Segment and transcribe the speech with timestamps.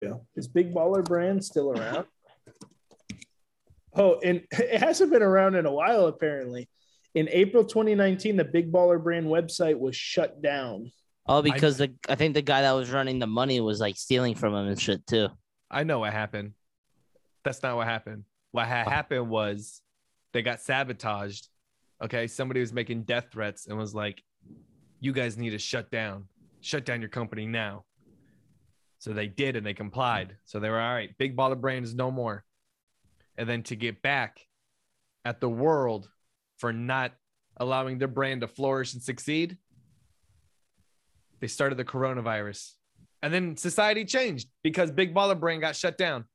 [0.00, 0.14] Yeah.
[0.36, 2.06] Is Big Baller Brand still around?
[3.94, 6.68] oh, and it hasn't been around in a while, apparently.
[7.14, 10.90] In April 2019, the Big Baller Brand website was shut down.
[11.26, 14.34] Oh, because the I think the guy that was running the money was like stealing
[14.34, 15.28] from him and shit too.
[15.70, 16.54] I know what happened.
[17.44, 18.24] That's not what happened.
[18.52, 19.80] What ha- happened was
[20.32, 21.48] they got sabotaged.
[22.02, 22.26] Okay.
[22.26, 24.22] Somebody was making death threats and was like,
[25.00, 26.24] you guys need to shut down,
[26.60, 27.84] shut down your company now.
[29.00, 30.28] So they did and they complied.
[30.28, 30.36] Hmm.
[30.44, 31.10] So they were all right.
[31.18, 32.44] Big baller brand is no more.
[33.36, 34.46] And then to get back
[35.24, 36.08] at the world
[36.58, 37.12] for not
[37.56, 39.56] allowing their brand to flourish and succeed,
[41.40, 42.72] they started the coronavirus.
[43.22, 46.26] And then society changed because Big Baller Brand got shut down.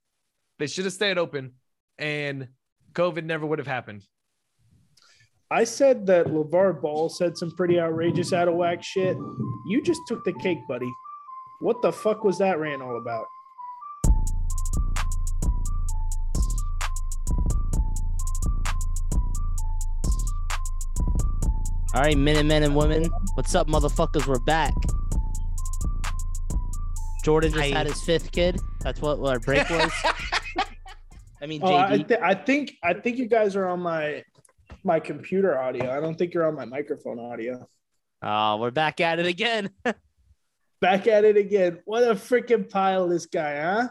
[0.58, 1.54] They should have stayed open
[1.98, 2.48] and
[2.94, 4.04] COVID never would have happened.
[5.52, 9.16] I said that LaVar Ball said some pretty outrageous out of whack shit.
[9.68, 10.90] You just took the cake, buddy.
[11.66, 13.26] What the fuck was that rant all about?
[21.94, 24.28] All right, men and men and women, what's up, motherfuckers?
[24.28, 24.74] We're back.
[27.24, 28.60] Jordan just I- had his fifth kid.
[28.82, 29.92] That's what our break was.
[31.42, 32.08] I mean, Oh, I, JD.
[32.10, 34.24] th- I think I think you guys are on my
[34.84, 35.90] my computer audio.
[35.96, 37.68] I don't think you're on my microphone audio.
[38.22, 39.70] Oh, we're back at it again.
[40.82, 41.80] Back at it again.
[41.86, 43.88] What a freaking pile this guy, huh?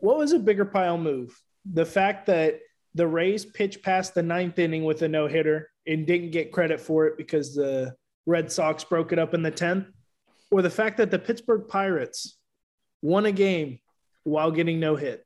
[0.00, 1.30] What was a bigger pile move?
[1.72, 2.60] The fact that
[2.94, 6.80] the Rays pitched past the ninth inning with a no hitter and didn't get credit
[6.80, 7.94] for it because the
[8.26, 9.86] Red Sox broke it up in the 10th,
[10.50, 12.36] or the fact that the Pittsburgh Pirates
[13.00, 13.78] won a game
[14.24, 15.24] while getting no hit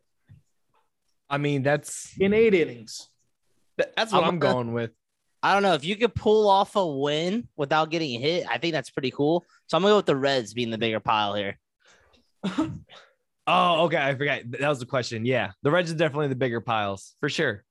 [1.29, 3.09] I mean, that's in eight innings.
[3.79, 4.91] that's what I'm I'm gonna- going with.
[5.43, 8.47] I don't know if you could pull off a win without getting hit.
[8.49, 9.45] I think that's pretty cool.
[9.67, 11.59] So I'm gonna go with the Reds being the bigger pile here.
[13.45, 13.97] Oh, okay.
[13.97, 14.43] I forgot.
[14.53, 15.27] That was the question.
[15.27, 15.51] Yeah.
[15.65, 17.65] The Reds are definitely the bigger piles for sure.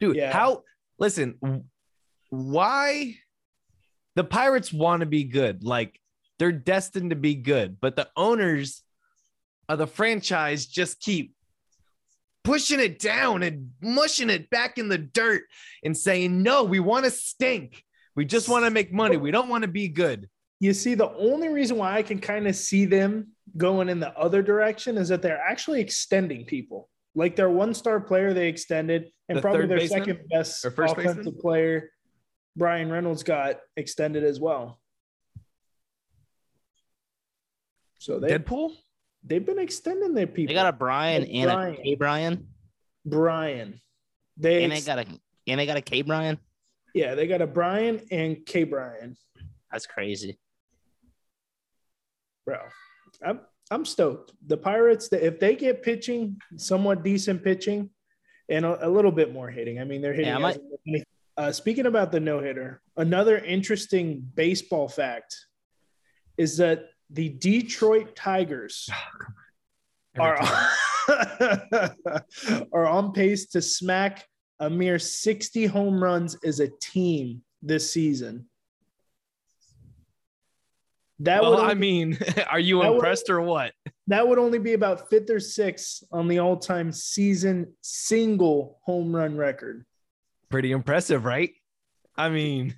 [0.00, 0.32] Dude, Yeah.
[0.32, 0.62] how
[0.98, 1.64] listen,
[2.30, 3.16] why
[4.16, 5.64] the Pirates want to be good?
[5.64, 6.00] Like
[6.38, 8.82] they're destined to be good, but the owners
[9.68, 11.34] of the franchise just keep
[12.44, 15.42] pushing it down and mushing it back in the dirt
[15.84, 17.84] and saying, no, we want to stink.
[18.16, 19.16] We just want to make money.
[19.16, 20.28] We don't want to be good.
[20.58, 24.16] You see, the only reason why I can kind of see them going in the
[24.18, 26.88] other direction is that they're actually extending people.
[27.14, 30.04] Like their one star player, they extended, and The probably their baseman?
[30.04, 31.40] second best first offensive baseman?
[31.40, 31.90] player,
[32.56, 34.80] Brian Reynolds, got extended as well.
[37.98, 38.72] So they Deadpool?
[39.24, 40.52] They've been extending their people.
[40.54, 41.74] They got a Brian Yeah, and Brian.
[41.74, 42.48] a K Brian,
[43.04, 43.80] Brian.
[44.36, 45.06] They, and they got a
[45.46, 46.38] and they got a K Brian.
[46.94, 49.16] yeah, they got a Brian and K Brian.
[49.70, 50.38] That's crazy.
[52.46, 52.58] bro.
[53.24, 54.32] I'm I'm stoked.
[54.46, 57.90] The Pirates, if they get pitching, somewhat decent pitching,
[58.48, 59.78] and a, a little bit more hitting.
[59.80, 60.26] I mean, they're hitting.
[60.40, 61.04] Yeah, as-
[61.36, 65.36] uh, speaking about the no hitter, another interesting baseball fact
[66.36, 68.88] is that the Detroit Tigers
[70.18, 70.38] oh, are
[72.72, 74.26] are on pace to smack
[74.60, 78.46] a mere 60 home runs as a team this season.
[81.20, 82.18] That well, would I mean,
[82.50, 83.72] are you That would- impressed or what?
[84.06, 89.36] that would only be about fifth or sixth on the all-time season single home run
[89.36, 89.84] record.
[90.48, 91.52] Pretty impressive, right?
[92.16, 92.74] I mean,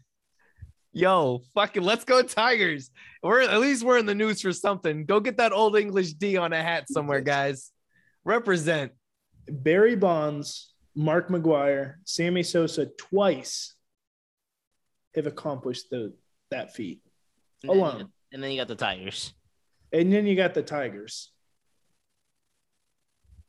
[0.92, 2.90] yo, fucking let's go Tigers.
[3.22, 5.04] We're at least we're in the news for something.
[5.04, 7.70] Go get that old English D on a hat somewhere, guys.
[8.24, 8.92] Represent.
[9.48, 13.74] Barry Bonds, Mark McGwire, Sammy Sosa twice
[15.14, 16.14] have accomplished the
[16.50, 17.00] that feat.
[17.62, 17.98] And then, you Alone.
[17.98, 19.34] got, and then you got the Tigers.
[19.92, 21.30] And then you got the Tigers.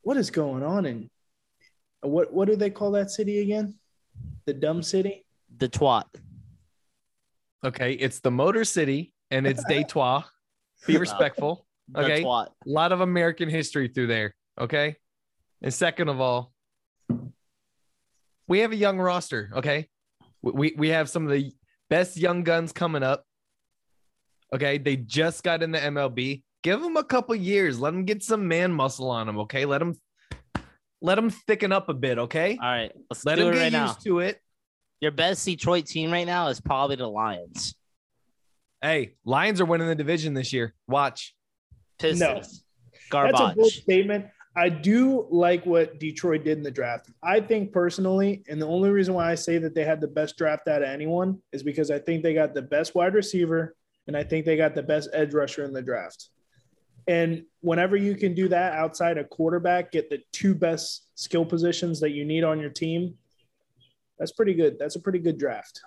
[0.02, 1.10] What is going on in
[2.02, 3.76] what what do they call that city again?
[4.46, 5.26] The dumb city?
[5.58, 6.06] The twat.
[7.64, 10.24] Okay, it's the Motor City and it's Detroit.
[10.86, 11.66] Be respectful.
[11.96, 12.24] Okay.
[12.24, 14.36] A lot of American history through there.
[14.60, 14.96] Okay.
[15.62, 16.54] And second of all,
[18.48, 19.52] we have a young roster.
[19.56, 19.88] Okay.
[20.42, 21.54] We, we, we have some of the
[21.90, 23.24] best young guns coming up.
[24.54, 24.78] Okay.
[24.78, 26.44] They just got in the MLB.
[26.64, 27.80] Give them a couple years.
[27.80, 29.40] Let them get some man muscle on them.
[29.40, 29.66] Okay.
[29.66, 29.96] Let them
[31.04, 32.18] let them thicken up a bit.
[32.18, 32.58] Okay.
[32.60, 34.04] All right, let's Let do them it get right used now.
[34.06, 34.40] to it.
[35.04, 37.76] Your best Detroit team right now is probably the Lions.
[38.82, 40.74] Hey, Lions are winning the division this year.
[40.88, 41.36] Watch.
[42.00, 42.64] Pistons.
[43.12, 44.28] That's a bold statement.
[44.56, 47.10] I do like what Detroit did in the draft.
[47.22, 50.38] I think personally, and the only reason why I say that they had the best
[50.38, 53.76] draft out of anyone is because I think they got the best wide receiver
[54.08, 56.30] and I think they got the best edge rusher in the draft.
[57.10, 62.00] And whenever you can do that outside a quarterback, get the two best skill positions
[62.00, 63.16] that you need on your team,
[64.20, 64.78] that's pretty good.
[64.80, 65.82] That's a pretty good draft.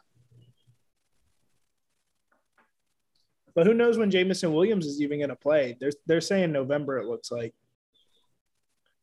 [3.55, 5.77] But who knows when Jameson Williams is even going to play?
[5.81, 6.99] They're they're saying November.
[6.99, 7.55] It looks like.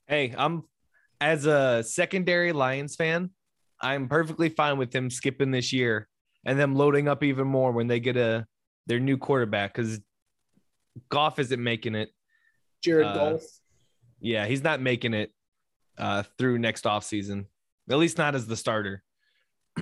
[0.07, 0.63] Hey, I'm
[1.19, 3.31] as a secondary Lions fan,
[3.81, 6.07] I'm perfectly fine with him skipping this year
[6.45, 8.45] and them loading up even more when they get a
[8.85, 9.99] their new quarterback because
[11.09, 12.09] Goff isn't making it.
[12.83, 13.41] Jared Uh, Goff.
[14.19, 15.31] Yeah, he's not making it
[15.97, 17.45] uh, through next offseason.
[17.89, 19.03] At least not as the starter.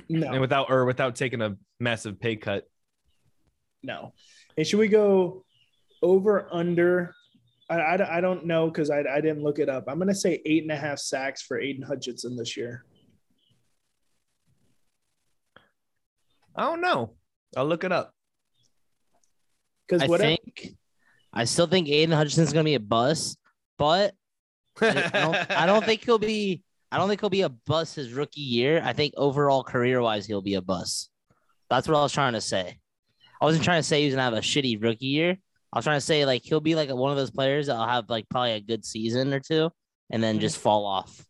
[0.09, 2.65] No, And without or without taking a massive pay cut.
[3.83, 4.13] no.
[4.57, 5.43] And should we go
[6.01, 7.13] over under?
[7.69, 9.85] I, I, I don't know because I, I didn't look it up.
[9.88, 12.83] I'm going to say eight and a half sacks for Aidan Hutchinson this year.
[16.55, 17.13] I don't know.
[17.55, 18.13] I'll look it up.
[19.88, 20.29] Because I whatever.
[20.29, 20.75] think
[21.33, 23.38] I still think Aidan Hutchinson's gonna be a bust,
[23.77, 24.13] but
[24.81, 26.61] I I don't, I don't think he'll be.
[26.91, 28.81] I don't think he'll be a bust his rookie year.
[28.83, 31.09] I think overall career wise he'll be a bust.
[31.69, 32.79] That's what I was trying to say.
[33.41, 35.38] I wasn't trying to say he's gonna have a shitty rookie year.
[35.73, 38.09] I was trying to say like he'll be like one of those players that'll have
[38.09, 39.71] like probably a good season or two
[40.11, 40.41] and then mm-hmm.
[40.41, 41.25] just fall off.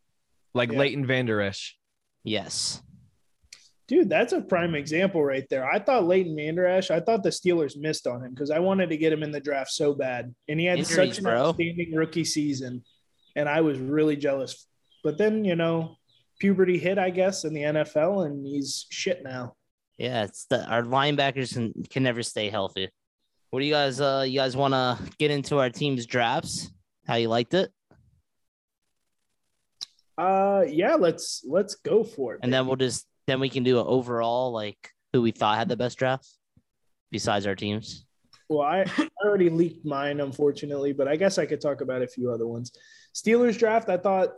[0.54, 0.80] like Yeah.
[0.80, 1.78] Leighton Vander Esch.
[2.24, 2.82] Yes.
[3.88, 5.70] Dude, that's a prime example right there.
[5.70, 8.90] I thought Leighton Vander Esch, I thought the Steelers missed on him because I wanted
[8.90, 10.34] to get him in the draft so bad.
[10.48, 11.50] And he had Injuries, such an bro.
[11.50, 12.84] outstanding rookie season.
[13.36, 14.66] And I was really jealous.
[15.04, 15.98] But then, you know,
[16.40, 19.56] puberty hit, I guess, in the NFL, and he's shit now.
[19.98, 22.90] Yeah, it's the our linebackers can, can never stay healthy.
[23.52, 26.72] What do you guys uh you guys want to get into our team's drafts?
[27.06, 27.70] How you liked it?
[30.18, 32.40] Uh yeah, let's let's go for it.
[32.42, 35.70] And then we'll just then we can do an overall like who we thought had
[35.70, 36.28] the best draft
[37.12, 38.06] besides our teams.
[38.50, 42.08] Well, I, I already leaked mine, unfortunately, but I guess I could talk about a
[42.08, 42.72] few other ones.
[43.14, 44.34] Steelers draft, I thought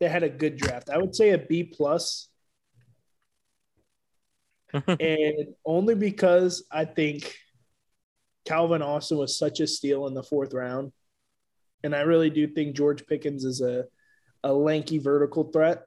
[0.00, 0.90] they had a good draft.
[0.90, 2.28] I would say a B plus,
[4.72, 7.34] and only because I think
[8.46, 10.92] Calvin Austin was such a steal in the fourth round,
[11.82, 13.84] and I really do think George Pickens is a
[14.44, 15.84] a lanky vertical threat.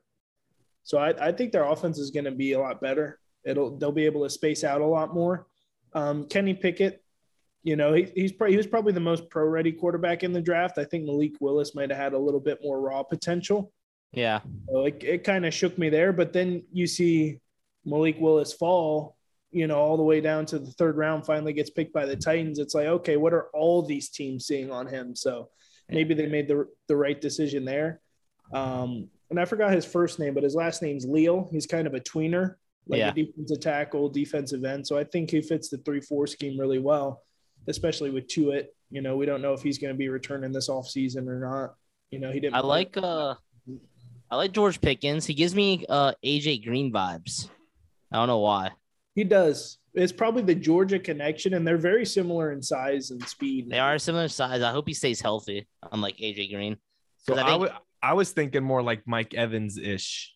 [0.84, 3.20] So I, I think their offense is going to be a lot better.
[3.46, 5.48] It'll they'll be able to space out a lot more.
[5.94, 7.04] Um, Kenny Pickett,
[7.64, 10.42] you know, he, he's probably he was probably the most pro ready quarterback in the
[10.42, 10.78] draft.
[10.78, 13.72] I think Malik Willis might have had a little bit more raw potential.
[14.12, 14.40] Yeah.
[14.70, 16.12] So it, it kind of shook me there.
[16.14, 17.40] But then you see
[17.86, 19.16] Malik Willis fall,
[19.52, 22.16] you know, all the way down to the third round, finally gets picked by the
[22.16, 22.60] Titans.
[22.60, 25.16] It's like, okay, what are all these teams seeing on him?
[25.16, 25.50] So
[25.90, 28.02] maybe they made the, the right decision there.
[28.54, 31.48] Um, and I forgot his first name, but his last name's Leal.
[31.52, 32.56] He's kind of a tweener,
[32.88, 33.12] like Yeah.
[33.12, 34.86] a defensive tackle, defensive end.
[34.86, 37.22] So I think he fits the 3 4 scheme really well,
[37.68, 38.68] especially with Tuitt.
[38.90, 41.76] You know, we don't know if he's going to be returning this offseason or not.
[42.10, 42.56] You know, he didn't.
[42.56, 43.36] I play- like uh
[44.32, 45.26] I like George Pickens.
[45.26, 47.50] He gives me uh AJ Green vibes.
[48.12, 48.72] I don't know why.
[49.14, 49.78] He does.
[49.94, 53.70] It's probably the Georgia connection, and they're very similar in size and speed.
[53.70, 54.62] They are similar size.
[54.62, 56.78] I hope he stays healthy, unlike AJ Green.
[57.28, 60.34] So I I think- wa- I was thinking more like Mike Evans ish.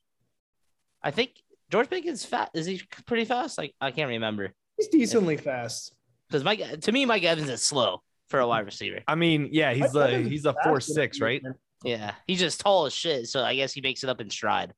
[1.01, 1.31] I think
[1.71, 3.57] George Pickens fat is he pretty fast?
[3.57, 4.53] Like I can't remember.
[4.77, 5.95] He's decently fast.
[6.27, 8.99] Because Mike to me, Mike Evans is slow for a wide receiver.
[9.07, 11.41] I mean, yeah, he's Mike a Evans he's a four six, the right?
[11.85, 11.99] Season.
[12.01, 12.13] Yeah.
[12.27, 13.27] He's just tall as shit.
[13.27, 14.73] So I guess he makes it up in stride.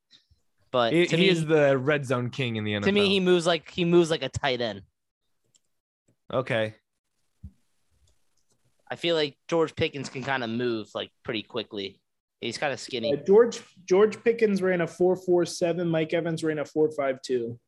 [0.71, 2.83] But He, to he me, is the red zone king in the NFL.
[2.83, 4.81] to me, he moves like he moves like a tight end.
[6.33, 6.75] okay.
[8.89, 11.99] I feel like George Pickens can kind of move like pretty quickly.
[12.39, 13.13] He's kind of skinny.
[13.13, 15.89] Uh, George George Pickens ran a four four seven.
[15.89, 17.59] Mike Evans ran a four five two.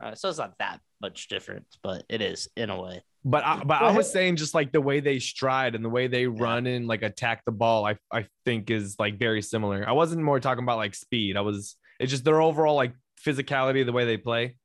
[0.00, 3.02] Uh, so it's not that much difference, but it is in a way.
[3.28, 6.06] But I, but I was saying just like the way they stride and the way
[6.06, 9.86] they run and like attack the ball, I I think is like very similar.
[9.86, 11.36] I wasn't more talking about like speed.
[11.36, 14.56] I was it's just their overall like physicality, the way they play.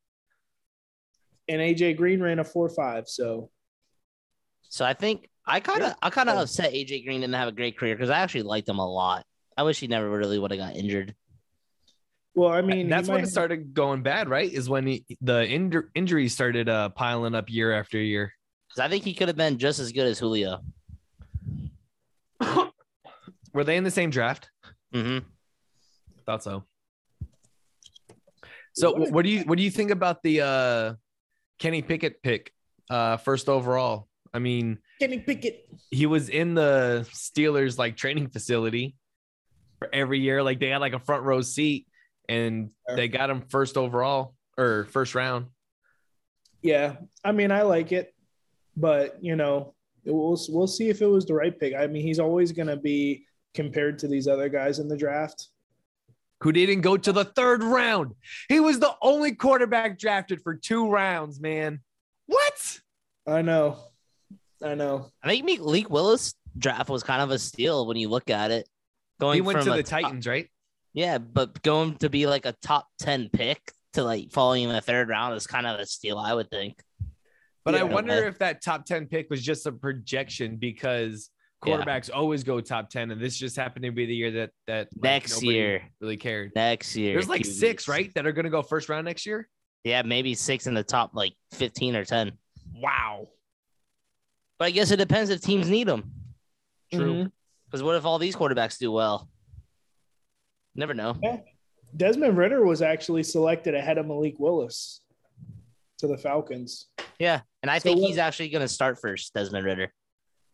[1.49, 3.09] And AJ Green ran a four five.
[3.09, 3.49] So
[4.69, 5.95] So I think I kind of Yeah.
[6.01, 6.43] I kind of Yeah.
[6.43, 9.25] upset AJ Green didn't have a great career because I actually liked him a lot.
[9.57, 11.13] I wish he never really would have got injured.
[12.33, 14.49] well, I mean, That's when might it started going bad, right?
[14.51, 18.33] Is when he, the injur- injuries started uh, piling up year after year.
[18.73, 20.61] Because I think he could have been just as good as Julio.
[23.53, 24.49] Were they in the same draft?
[24.93, 25.25] Mm-hmm.
[26.25, 26.63] Thought so.
[28.73, 29.11] So What?
[29.11, 30.93] what do you what do you think about the uh
[31.59, 32.51] Kenny Pickett pick
[32.89, 34.07] uh first overall?
[34.33, 35.67] I mean, Kenny Pickett.
[35.91, 38.95] he was in the Steelers like training facility
[39.77, 40.41] for every year.
[40.41, 41.87] Like they had like a front row seat
[42.27, 42.95] and Sure.
[42.95, 45.47] they got him first overall or first round.
[46.63, 48.12] Yeah, I mean, I like it,
[48.75, 49.73] but you know,
[50.05, 51.73] We'll we'll see if it was the right pick.
[51.75, 55.47] I mean, he's always going to be compared to these other guys in the draft.
[56.41, 58.13] Who didn't go to the third round?
[58.49, 61.79] He was the only quarterback drafted for two rounds, man.
[62.25, 62.79] What?
[63.25, 63.77] I know.
[64.61, 65.09] I know.
[65.23, 68.67] I think Malik Willis draft was kind of a steal when you look at it.
[69.21, 70.49] Going He went from to a the top- Titans, right?
[70.93, 74.81] yeah, but going to be like a top ten pick to like falling in the
[74.81, 76.77] third round is kind of a steal, I would think.
[77.65, 77.83] But I Yeah.
[77.83, 81.29] wonder if that top 10 pick was just a projection because
[81.65, 81.77] Yeah.
[81.77, 84.89] quarterbacks always go top 10 and this just happened to be the year that that
[84.95, 86.51] like, Next year, really cared.
[86.55, 88.13] next year, There's like six, right?
[88.15, 89.47] That are going to go first round next year.
[89.85, 92.37] Yeah, maybe six in the top like fifteen or ten.
[92.73, 93.29] Wow.
[94.59, 96.11] But I guess it depends if teams need them.
[96.91, 97.13] True.
[97.25, 97.31] Mhm.
[97.65, 99.29] Because what if all these quarterbacks do well?
[100.75, 101.19] Never know.
[101.95, 105.01] Desmond Ridder was actually selected ahead of Malik Willis
[105.99, 106.89] to the Falcons.
[107.19, 109.93] Yeah, and I So think what- he's actually going to start first, Desmond Ridder.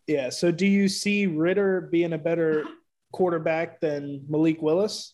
[0.08, 0.30] Yeah.
[0.30, 2.66] So do you see Ridder being a better
[3.12, 5.14] quarterback than Malik Willis?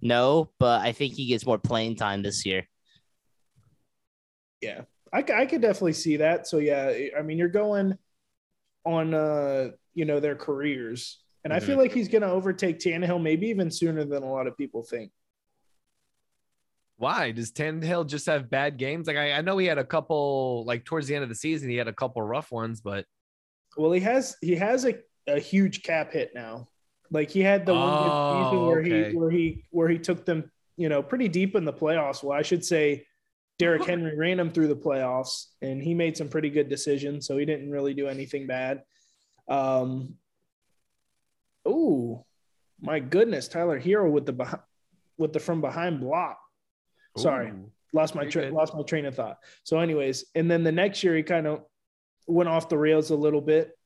[0.00, 2.66] No, but I think he gets more playing time this year.
[4.60, 4.82] Yeah.
[5.12, 6.46] I, I could definitely see that.
[6.46, 7.98] So yeah, I mean, you're going
[8.84, 11.18] on uh, you know, their careers.
[11.42, 14.56] And I feel like he's gonna overtake Tannehill maybe even sooner than a lot of
[14.56, 15.10] people think.
[17.00, 19.06] Why does Tannehill just have bad games?
[19.06, 21.70] Like I, I know he had a couple, like towards the end of the season,
[21.70, 23.06] he had a couple rough ones, but
[23.78, 26.68] Well, he has he has a, a huge cap hit now.
[27.10, 29.10] Like he had the one season Oh, where okay.
[29.12, 32.22] he where he where he took them, you know, pretty deep in the playoffs.
[32.22, 33.06] Well, I should say
[33.58, 37.38] Derrick Henry ran him through the playoffs and he made some pretty good decisions, so
[37.38, 38.82] he didn't really do anything bad.
[39.48, 40.16] Um
[41.66, 42.26] Oh,
[42.80, 44.62] my goodness, Tyler Herro with the beh-
[45.18, 46.38] with the from behind block.
[47.16, 47.70] Sorry Ooh.
[47.92, 49.38] lost my tra- lost my train of thought.
[49.64, 51.64] So, anyways, and then the next year he kind of
[52.26, 53.76] went off the rails a little bit,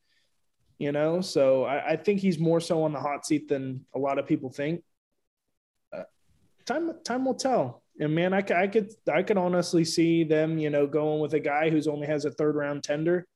[0.79, 1.21] you know.
[1.21, 4.27] So I, I think he's more so on the hot seat than a lot of
[4.27, 4.83] people think.
[5.93, 6.03] Uh,
[6.67, 7.83] time time will tell.
[8.01, 11.41] And man, I, I could I could honestly see them, you know, going with a
[11.41, 13.27] guy who's only has a third round tender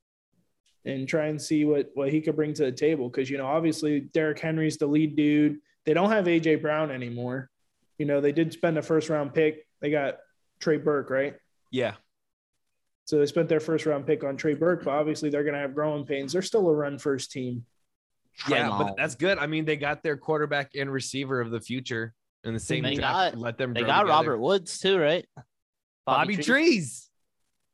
[0.85, 3.09] and try and see what what he could bring to the table.
[3.09, 5.59] Because you know, obviously Derrick Henry's the lead dude.
[5.85, 7.50] They don't have AJ Brown anymore.
[7.99, 9.66] You know, they did spend a first round pick.
[9.80, 10.16] They got
[10.61, 11.35] Trey Burke, right?
[11.70, 11.94] Yeah.
[13.04, 15.61] So they spent their first round pick on Trey Burke, but obviously they're going to
[15.61, 16.32] have growing pains.
[16.32, 17.64] They're still a run first team.
[18.49, 18.78] Yeah, Draymond.
[18.78, 19.38] but that's good.
[19.38, 22.12] I mean, they got their quarterback and receiver of the future
[22.44, 23.35] in the same They draft.
[23.35, 23.73] got- Let them.
[23.73, 24.12] they grow got together.
[24.12, 25.25] Robert Woods too, right?
[26.06, 26.47] Bobby, Trees.
[26.47, 27.11] Trees,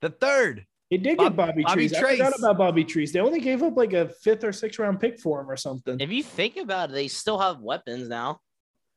[0.00, 0.66] the third.
[0.90, 1.94] They did Bob- get Bobby, Bobby Trees.
[1.94, 3.12] I forgot about Bobby Trees.
[3.12, 5.99] They only gave up like a fifth or sixth round pick for him or something.
[6.00, 8.40] If you think about it, they still have weapons now.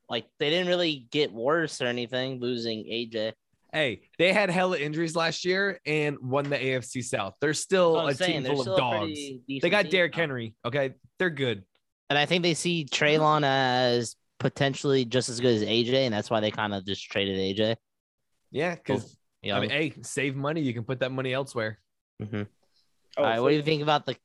[0.10, 3.34] Like they didn't really get worse or anything losing AJ.
[3.74, 7.36] Hey, they had hella injuries last year and won the AFC South.
[7.42, 8.44] They're still That's what a I'm saying.
[8.46, 9.20] team full of dogs.
[9.62, 10.16] They got team Derrick.
[10.16, 10.56] Henry.
[10.66, 11.64] Okay, they're good.
[12.10, 16.30] And I think they see Treylon as potentially just as good as AJ, and that's
[16.30, 17.76] why they kind of just traded AJ.
[18.52, 20.62] Yeah, because You I mean, hey, save money.
[20.62, 21.80] You can put that money elsewhere.
[22.22, 22.48] Mhm.
[23.18, 24.16] Oh, All right, what do you think about the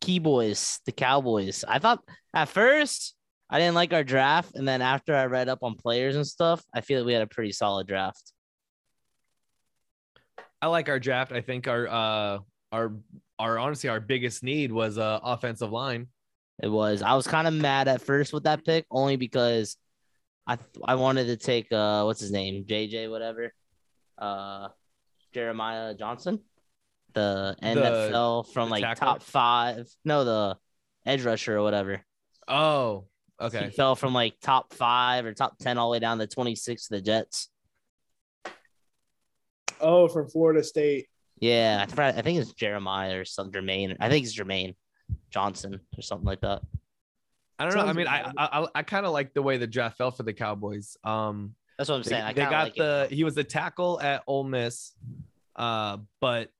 [0.00, 1.64] Key Boys, the Cowboys?
[1.66, 3.14] I thought at first
[3.48, 6.64] I didn't like our draft, and then after I read up on players and stuff,
[6.74, 8.32] I feel like we had a pretty solid draft.
[10.60, 11.32] I like our draft.
[11.32, 12.38] I think our uh
[12.72, 12.92] our
[13.38, 16.08] our honestly our biggest need was uh offensive line.
[16.62, 17.02] It was.
[17.02, 19.76] I was kind of mad at first with that pick, only because
[20.46, 23.52] I I wanted to take uh what's his name, JJ whatever,
[24.18, 24.68] uh
[25.34, 26.40] Jeremiah Johnson,
[27.12, 29.06] the The- fell from like tackle?
[29.06, 29.86] top five.
[30.04, 30.56] No, the
[31.04, 32.02] edge rusher or whatever.
[32.48, 33.04] Oh,
[33.40, 33.70] He okay.
[33.70, 36.88] fell from like top five or top ten all the way down to twenty six
[36.88, 37.50] to the Jets.
[39.80, 41.06] Oh, from Florida State.
[41.38, 43.94] Yeah, I, forgot, I think it's Jeremiah or some Jermaine.
[44.00, 44.74] I think it's Jermaine
[45.30, 46.62] Johnson or something like that.
[47.58, 47.84] I don't know.
[47.84, 48.32] I mean, I.
[48.36, 50.96] I, I, I kind of like the way the draft fell for the Cowboys.
[51.04, 52.22] Um, That's what I'm they, saying.
[52.22, 52.78] I they got like it.
[52.78, 54.92] the he was the tackle at Ole Miss,
[55.56, 56.50] uh, but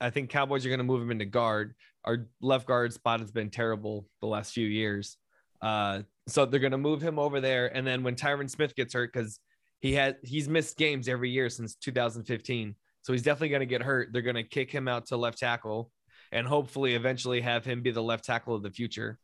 [0.00, 1.74] I think Cowboys are going to move him into guard.
[2.04, 5.16] Our left guard spot has been terrible the last few years,
[5.62, 7.74] uh, so they're going to move him over there.
[7.74, 9.40] And then when Tyron Smith gets hurt, because
[9.80, 13.82] he had he's missed games every year since 2015, so he's definitely going to get
[13.82, 14.12] hurt.
[14.12, 15.90] They're going to kick him out to left tackle,
[16.32, 19.18] and hopefully eventually have him be the left tackle of the future.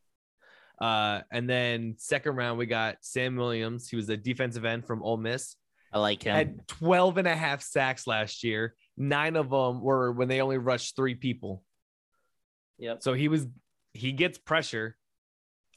[0.80, 3.88] Uh, and then second round, we got Sam Williams.
[3.88, 5.56] He was a defensive end from Ole Miss.
[5.92, 6.34] I like him.
[6.34, 8.74] Had 12 and a half sacks last year.
[8.96, 11.62] Nine of them were when they only rushed three people.
[12.78, 13.02] Yep.
[13.02, 13.46] So he was,
[13.92, 14.96] he gets pressure.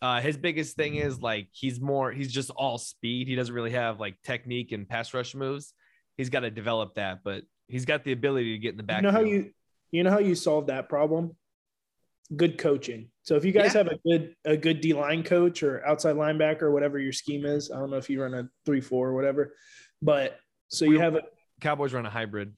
[0.03, 3.29] Uh, his biggest thing is like he's more, he's just all speed.
[3.29, 5.73] He doesn't really have like technique and pass rush moves.
[6.17, 8.97] He's got to develop that, but he's got the ability to get in the back.
[8.97, 9.51] You know how you
[9.91, 11.35] you know how you solve that problem?
[12.35, 13.09] good coaching.
[13.21, 13.83] So if you guys Yeah.
[13.83, 17.45] have a good a good D line coach or outside linebacker, or whatever your scheme
[17.45, 19.53] is, I don't know if you run a three four or whatever,
[20.01, 21.21] but so you have a
[21.61, 22.53] Cowboys run a hybrid.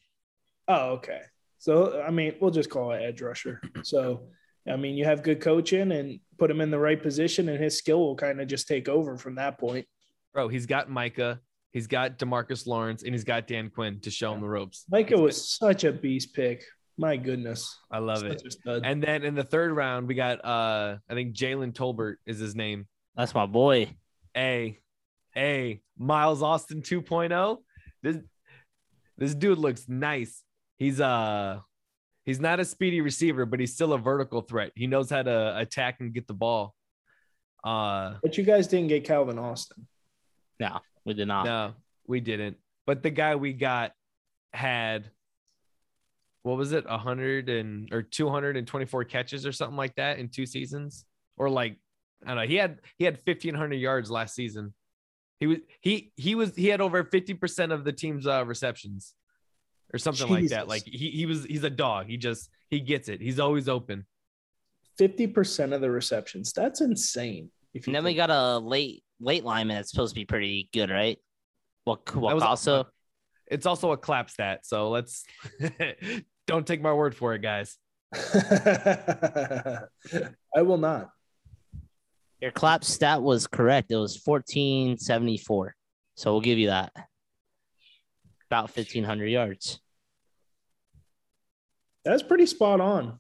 [0.68, 1.22] oh okay.
[1.60, 3.62] So I mean, we'll just call it edge rusher.
[3.84, 4.30] So
[4.68, 7.78] I mean, you have good coaching and put him in the right position, and his
[7.78, 9.88] skill will kind of just take over from that point.
[10.34, 11.40] Bro, he's got Micah,
[11.72, 14.86] he's got Demarcus Lawrence, and he's got Dan Quinn to show him the ropes.
[14.90, 16.64] Micah was such a beast pick.
[16.98, 18.40] My goodness, I love it.
[18.40, 18.82] Such a stud.
[18.86, 22.56] And then in the third round, we got uh I think Jalen Tolbert is his
[22.56, 22.88] name.
[23.16, 23.94] That's my boy.
[24.36, 24.80] A,
[25.36, 27.58] A, Miles Austin 2.0.
[28.02, 28.18] This
[29.18, 30.42] this dude looks nice.
[30.78, 31.60] He's uh
[32.26, 34.72] he's not a speedy receiver, but he's still a vertical threat.
[34.76, 36.76] He knows how to attack and get the ball.
[37.64, 39.88] Uh but you guys didn't get Calvin Austin.
[40.60, 41.46] No, we did not.
[41.46, 41.74] no,
[42.08, 42.58] we didn't.
[42.86, 43.92] But the guy we got
[44.54, 45.10] had
[46.44, 49.96] what was it, a hundred and or two hundred and twenty-four catches or something like
[49.96, 51.06] that in two seasons,
[51.38, 51.80] or like
[52.24, 52.48] I don't know.
[52.48, 54.76] He had he had fifteen hundred yards last season.
[55.40, 59.16] He was he he was he had over fifty percent of the team's uh, receptions,
[59.96, 60.68] or something like that.
[60.68, 62.08] Like he he was he's a dog.
[62.08, 63.22] He just he gets it.
[63.22, 64.06] He's always open.
[64.98, 66.52] Fifty percent of the receptions.
[66.54, 67.50] That's insane.
[67.74, 70.70] If you And then we got a late late lineman that's supposed to be pretty
[70.74, 71.18] good, right?
[71.86, 72.88] What what was- also
[73.48, 74.66] It's also a clap stat.
[74.66, 75.24] So let's
[76.48, 77.78] don't take my word for it, guys.
[78.16, 79.82] I
[80.62, 81.10] will not.
[82.42, 83.92] your clap stat was correct.
[83.92, 85.76] It was fourteen seventy four.
[86.16, 86.94] So we'll give you that.
[88.50, 89.80] About fifteen hundred yards.
[92.06, 93.20] That's pretty spot on.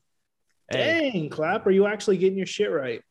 [0.69, 1.65] Hey, Dang, clap.
[1.67, 3.01] Are you actually getting your shit right?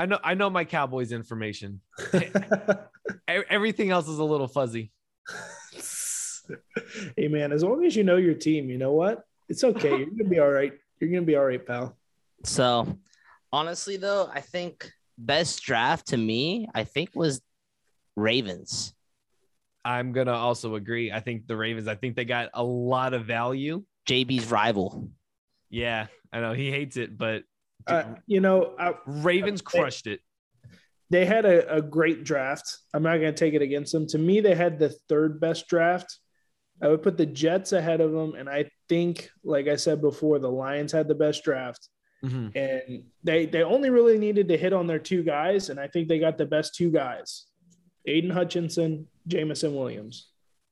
[0.00, 1.80] I know I know my Cowboys information.
[3.28, 4.92] Everything else is a little fuzzy.
[7.16, 9.24] hey man, as long as you know your team, you know what?
[9.48, 9.90] It's okay.
[9.90, 10.72] You're gonna be all right.
[11.00, 11.96] You're gonna be all right, pal.
[12.44, 12.98] So
[13.52, 17.40] honestly though, I think best draft to me, I think was
[18.16, 18.94] Ravens.
[19.84, 21.12] I'm gonna also agree.
[21.12, 21.86] I think the Ravens.
[21.88, 23.84] I think they got a lot of value.
[24.08, 25.10] JB's rival.
[25.70, 27.42] Yeah, I know he hates it, but
[27.86, 30.20] Uh, you know, I, Ravens crushed it.
[31.10, 32.78] they had a, a great draft.
[32.94, 34.06] I'm not going to take it against them.
[34.08, 36.18] To me, they had the third best draft.
[36.82, 38.34] I would put the Jets ahead of them.
[38.34, 41.88] And I think, like I said before, the Lions had the best draft.
[42.24, 42.56] Mhm.
[42.56, 45.68] And they, they only really needed to hit on their two guys.
[45.68, 47.46] And I think they got the best two guys
[48.06, 50.28] Aidan Hutchinson, Jameson Williams.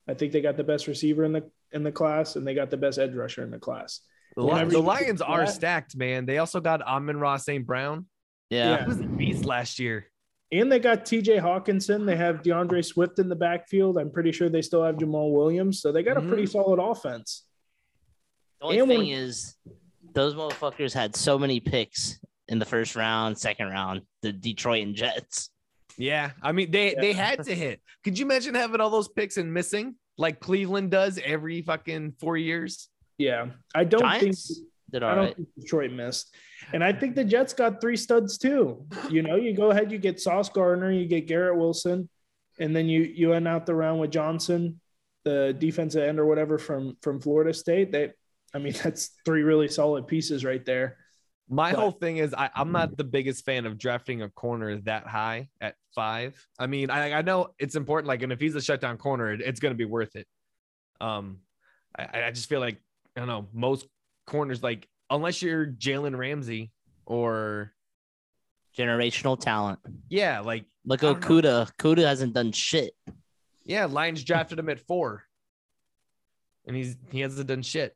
[0.07, 2.69] I think they got the best receiver in the in the class, and they got
[2.69, 4.01] the best edge rusher in the class.
[4.35, 5.45] The, Li- Whenever the you- Lions are Yeah.
[5.45, 6.25] stacked, man.
[6.25, 7.65] They also got Amon Ross St.
[7.65, 8.07] Brown.
[8.49, 8.83] Yeah.
[8.83, 10.07] He was a beast last year.
[10.51, 12.05] And they got TJ Hockenson.
[12.05, 13.97] They have D'Andre Swift in the backfield.
[13.97, 15.81] I'm pretty sure they still have Jamaal Williams.
[15.81, 16.25] So they got Mhm.
[16.25, 17.45] a pretty solid offense.
[18.59, 19.55] The only And thing when- is,
[20.13, 24.01] those motherfuckers had so many picks in the first round, second round.
[24.21, 25.49] The Detroit and Jets.
[25.97, 27.01] Yeah, I mean they Yeah.
[27.01, 27.79] they had to hit.
[28.03, 32.37] Could you imagine having all those picks and missing like Cleveland does every fucking four
[32.37, 32.89] years?
[33.17, 33.47] Yeah.
[33.73, 35.35] I don't Giants think did I all don't right.
[35.35, 36.35] think Detroit missed.
[36.71, 38.85] And I think the Jets got three studs too.
[39.09, 42.07] You know, you go ahead, you get Sauce Gardner, you get Garrett Wilson,
[42.59, 44.79] and then you you end out the round with Johnson,
[45.23, 47.91] the defensive end or whatever from from Florida State.
[47.91, 48.11] They
[48.53, 50.97] I mean, that's three really solid pieces right there.
[51.49, 54.77] My But- whole thing is I, I'm not the biggest fan of drafting a corner
[54.81, 56.35] that high at five.
[56.57, 59.41] I mean, I, I know it's important, like, and if he's a shutdown corner, it-
[59.41, 60.27] it's going to be worth it.
[61.01, 61.39] Um,
[61.97, 62.81] I, I just feel like
[63.15, 63.87] I don't know most
[64.25, 66.71] corners, like unless you're Jalen Ramsey
[67.05, 67.73] or
[68.77, 69.79] Generational talent.
[70.09, 71.19] yeah, like Look I at.
[71.19, 71.69] Kuda.
[71.77, 72.93] Kuda hasn't done shit.
[73.65, 75.23] yeah, Lions drafted him at four,
[76.65, 77.95] and he's he hasn't done shit.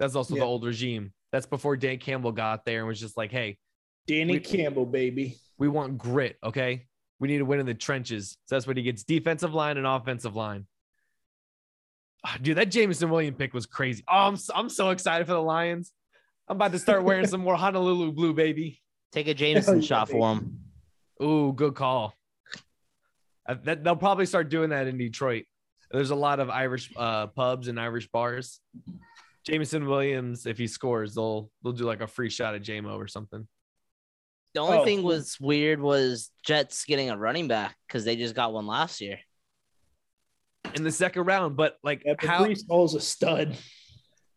[0.00, 0.40] That's also Yeah.
[0.40, 1.12] the old regime.
[1.32, 3.58] That's before Dan Campbell got there and was just like, hey,
[4.06, 5.36] Danny We- Campbell, baby.
[5.58, 6.36] we want grit.
[6.42, 6.86] Okay.
[7.20, 8.36] We need to win in the trenches.
[8.46, 10.66] So that's what he gets defensive line and offensive line.
[12.24, 14.04] Ah, Dude, that Jameson William pick was crazy.
[14.08, 15.92] Oh, I'm so, I'm so excited for the Lions.
[16.48, 18.80] I'm about to start wearing some more Honolulu blue, baby.
[19.12, 20.18] Take a Jameson yeah, shot baby.
[20.18, 20.60] for him.
[21.22, 22.14] Ooh, good call.
[23.48, 25.44] Uh, that, they'll probably start doing that in Detroit.
[25.90, 28.60] There's a lot of Irish uh, pubs and Irish bars.
[29.48, 33.08] Jameson Williams, if he scores, they'll they'll do like a free shot at JMO or
[33.08, 33.48] something.
[34.54, 38.34] The only Oh, thing was weird was Jets getting a running back because they just
[38.34, 39.18] got one last year.
[40.74, 43.56] In the second round, but like Yeah, but how Breece Hall's a stud.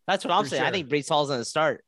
[0.06, 0.62] That's what I'm For saying.
[0.62, 1.84] I think Breece Hall's going to start.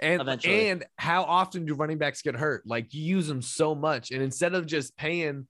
[0.00, 0.68] And eventually.
[0.70, 2.62] and how often do running backs get hurt?
[2.64, 5.48] Like you use them so much, and instead of just paying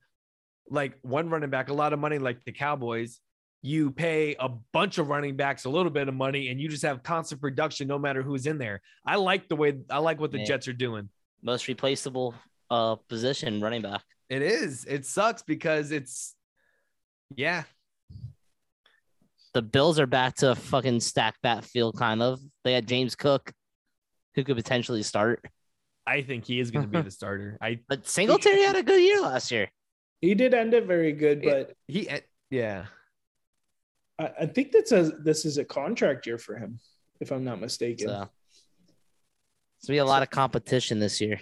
[0.70, 3.20] like one running back a lot of money, like the Cowboys,
[3.62, 6.84] you pay a bunch of running backs a little bit of money and you just
[6.84, 8.80] have constant production no matter who's in there.
[9.04, 10.44] I like the way I like what the Yeah.
[10.44, 11.08] Jets are doing.
[11.42, 12.34] Most replaceable
[12.70, 14.02] uh position running back.
[14.28, 14.84] It is.
[14.84, 16.34] It sucks because it's
[17.34, 17.64] yeah.
[19.54, 22.38] The Bills are back to a fucking stack that backfield kind of.
[22.64, 23.50] They had James Cook,
[24.34, 25.44] who could potentially start.
[26.06, 27.58] I think he is going to be the starter.
[27.60, 29.68] I But Singletary had a good year last year.
[30.20, 32.08] He did end it very good, but he
[32.50, 32.86] yeah.
[34.18, 36.78] I, I think that's a this is a contract year for him,
[37.20, 38.08] if I'm not mistaken.
[38.08, 38.28] So
[39.78, 41.40] it's gonna be a lot of competition this year.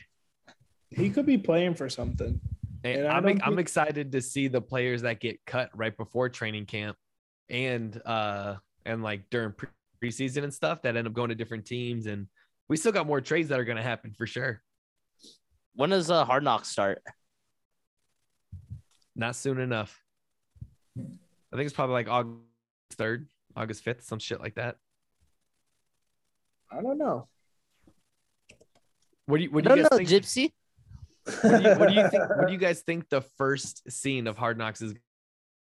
[0.90, 2.40] He could be playing for something.
[2.84, 5.96] And And I I'm don't I'm excited to see the players that get cut right
[5.96, 6.96] before training camp
[7.48, 9.68] and uh and like during pre-
[10.02, 12.26] preseason and stuff that end up going to different teams and
[12.68, 14.62] we still got more trades that are going to happen for sure.
[15.74, 17.00] When does uh, Hard Knocks start?
[19.14, 20.02] Not soon enough.
[20.98, 22.40] I think it's probably like August
[22.94, 24.76] 3rd, August 5th, some shit like that.
[26.70, 27.28] I don't know.
[29.26, 30.08] What do you what do no, you no, guys think?
[30.08, 30.52] Gypsy.
[31.42, 32.28] What do you, what do you think?
[32.28, 35.02] What do you guys think the first scene of Hard Knocks is gonna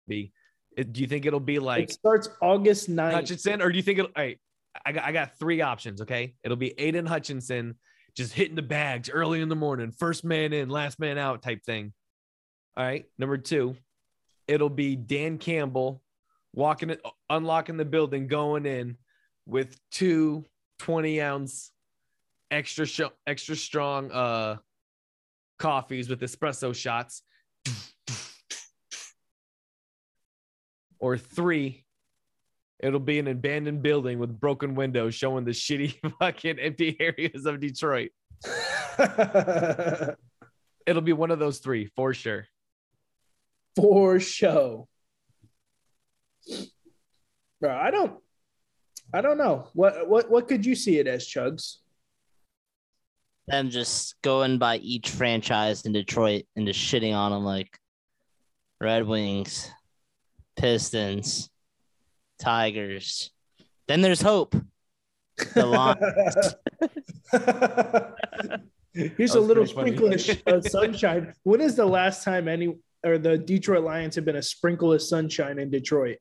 [0.08, 0.32] be?
[0.76, 3.12] Do you think it'll be like it starts August 9th.
[3.12, 4.10] Hutchinson, or do you think it'll?
[4.16, 4.38] All right,
[4.84, 6.00] I got I got three options.
[6.00, 7.76] Okay, it'll be Aidan Hutchinson
[8.16, 11.62] just hitting the bags early in the morning, first man in, last man out type
[11.64, 11.92] thing.
[12.76, 13.76] All right, number two,
[14.48, 16.02] it'll be Dan Campbell
[16.52, 18.96] walking it, unlocking the building, going in
[19.46, 20.44] with two
[20.78, 21.70] 20 ounce
[22.50, 24.56] extra sh- extra strong uh
[25.58, 27.22] coffees with espresso shots.
[30.98, 31.84] Or three,
[32.78, 37.58] it'll be an abandoned building with broken windows showing the shitty fucking empty areas of
[37.60, 38.10] Detroit.
[40.86, 42.46] It'll be one of those three for sure.
[43.76, 44.88] for show.
[47.60, 48.18] Bro, I don't
[49.14, 49.68] I don't know.
[49.74, 51.76] What what what could you see it as, Chugs?
[53.46, 57.76] Them just going by each franchise in Detroit and just shitting on them like
[58.80, 59.70] Red Wings,
[60.56, 61.50] Pistons,
[62.38, 63.30] Tigers.
[63.88, 64.54] Then there's hope.
[65.54, 66.54] The Lions.
[69.16, 70.14] Here's a little sprinkle funny.
[70.14, 71.34] of sh- of sunshine.
[71.42, 75.02] When is the last time any or the Detroit Lions have been a sprinkle of
[75.02, 76.18] sunshine in Detroit?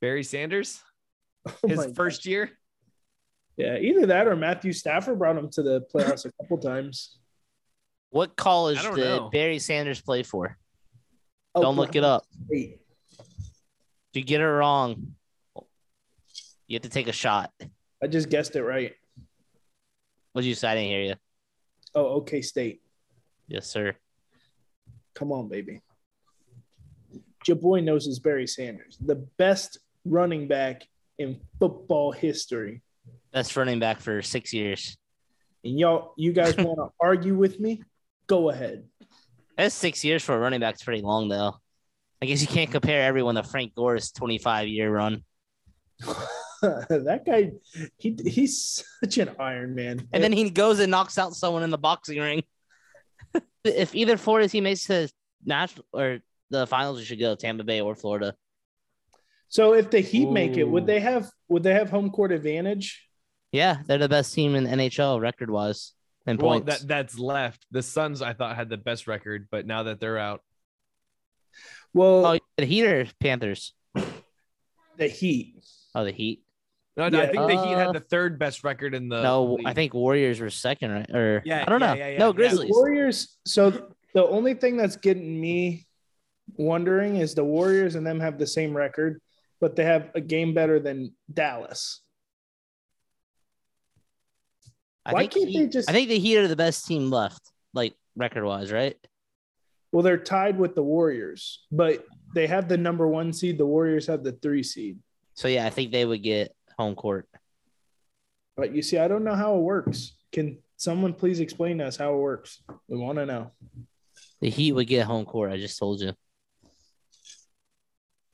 [0.00, 0.80] Barry Sanders,
[1.46, 2.50] Oh his my first year.
[3.56, 7.18] Yeah, either that or Matthew Stafford brought him to the playoffs a couple times.
[8.10, 9.30] What college did know.
[9.30, 10.56] Barry Sanders play for?
[11.54, 12.24] Oh, Don't look it up.
[12.48, 12.80] Wait,
[13.18, 15.14] If you get it wrong,
[16.68, 17.52] you have to take a shot.
[18.02, 18.94] I just guessed it right.
[20.32, 20.68] What'd you say?
[20.68, 21.14] I didn't hear you.
[21.94, 22.80] Oh, okay, State.
[23.48, 23.96] Yes, sir.
[25.14, 25.82] Come on, baby.
[27.46, 29.78] Your boy knows his Barry Sanders, the best
[30.08, 30.86] running back
[31.18, 32.82] in football history.
[33.32, 34.96] Best running back for six years.
[35.64, 37.82] And y'all, you guys want to argue with me?
[38.26, 38.84] Go ahead.
[39.56, 40.74] That's six years for a running back.
[40.74, 41.56] It's pretty long, though.
[42.22, 45.24] I guess you can't compare everyone to Frank Gore's 25 year run.
[46.62, 47.52] that guy,
[47.96, 50.08] he he's such an Iron Man.
[50.12, 52.42] And then he goes and knocks out someone in the boxing ring.
[53.64, 55.10] if either Florida team makes the
[55.44, 56.18] national or
[56.50, 58.34] the finals, you should go Tampa Bay or Florida.
[59.48, 63.08] So if the Heat make it, would they have would they have home court advantage?
[63.52, 65.92] Yeah, they're the best team in NHL record wise
[66.26, 66.80] and Well, points.
[66.80, 67.64] that that's left.
[67.70, 70.42] The Suns, I thought, had the best record, but now that they're out,
[71.94, 73.72] Well, oh, the Heat or Panthers?
[74.96, 75.64] the Heat.
[75.94, 76.42] Oh, the Heat.
[76.96, 77.24] no, no, Yeah.
[77.24, 79.22] I think the Heat Uh, had the third best record in the.
[79.22, 81.10] no, I think Warriors were second, right?
[81.10, 81.94] Or Yeah, I don't yeah, know.
[81.94, 82.32] yeah, yeah, no, yeah.
[82.32, 82.70] Grizzlies.
[82.70, 83.38] Warriors.
[83.46, 85.86] So the only thing that's getting me
[86.56, 89.20] wondering is the Warriors and them have the same record,
[89.60, 92.00] but they have a game better than Dallas.
[95.04, 97.40] I Why think can't they just- I think the Heat are the best team left,
[97.72, 98.96] like record wise, right?
[99.90, 103.56] Well, they're tied with the Warriors, but they have the number one seed.
[103.56, 104.98] The Warriors have the three seed.
[105.34, 107.26] So yeah, I think they would get home court.
[108.56, 110.12] But you see, I don't know how it works.
[110.30, 112.62] Can someone please explain to us how it works?
[112.86, 113.52] We want to know.
[114.40, 115.52] The Heat would get home court.
[115.52, 116.12] I just told you.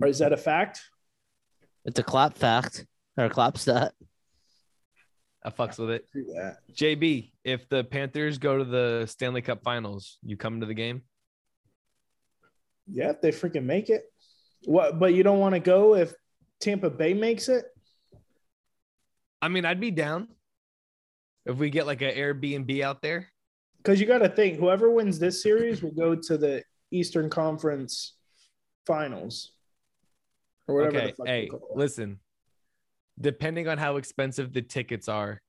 [0.02, 0.82] Or is that a fact?
[1.84, 3.92] It's a clap fact or a clap stat.
[5.44, 6.08] I fucks with it.
[6.12, 6.56] Do that.
[6.72, 11.02] JB, if the Panthers go to the Stanley Cup Finals, you come to the game.
[12.90, 14.04] Yeah, if they freaking make it.
[14.64, 14.98] What?
[14.98, 16.14] But you don't want to go if
[16.60, 17.66] Tampa Bay makes it.
[19.42, 20.28] I mean, I'd be down
[21.44, 23.30] if we get like an Airbnb out there.
[23.78, 28.14] Because you got to think, whoever wins this series will go to the Eastern Conference
[28.86, 29.53] Finals.
[30.66, 31.76] Or whatever Okay, the hey, they call it.
[31.76, 32.18] listen.
[33.20, 35.40] Depending on how expensive the tickets are,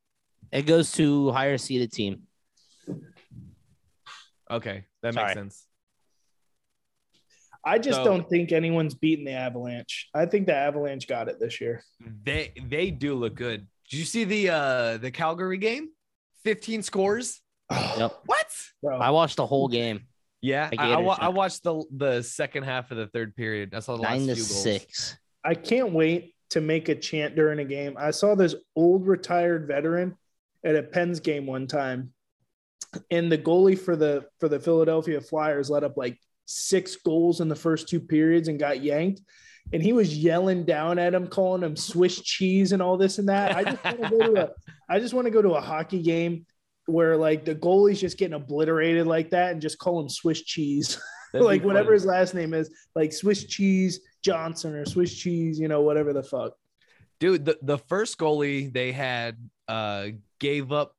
[0.52, 2.24] It goes to higher seeded team.
[4.52, 5.26] okay, that Sorry.
[5.28, 5.68] makes sense.
[7.68, 10.10] I just so- don't think anyone's beaten the Avalanche.
[10.14, 11.84] I think the Avalanche got it this year.
[12.24, 13.68] They they do look good.
[13.90, 15.90] Did you see the uh the Calgary game?
[16.44, 17.42] 15 scores.
[17.98, 18.20] Yep.
[18.28, 18.48] What?
[18.84, 20.06] Bro, I watched the whole game.
[20.46, 21.02] Yeah, I, I.
[21.02, 23.74] I watched the the second half of the third period.
[23.74, 24.64] I saw the Nine last to few goals.
[24.64, 25.18] six.
[25.44, 27.96] I can't wait to make a chant during a game.
[27.98, 30.16] I saw this old retired veteran
[30.64, 32.14] at a Pens game one time,
[33.10, 37.50] and the goalie for the for the Philadelphia Flyers let up like six goals in
[37.50, 39.22] the first two periods and got yanked.
[39.74, 43.30] And he was yelling down at him, calling him Swiss cheese and all this and
[43.30, 43.56] that.
[43.56, 44.50] I just want to go to a
[44.90, 46.46] I just want to go to a hockey game
[46.86, 51.00] where like the goalie's just getting obliterated like that and just call him Swiss cheese.
[51.34, 55.82] Like whatever his last name is, like Swiss cheese Johnson or Swiss cheese, you know,
[55.82, 56.54] whatever the fuck.
[57.20, 57.44] dude.
[57.44, 59.36] The, the first goalie they had
[59.68, 60.08] uh
[60.40, 60.96] gave up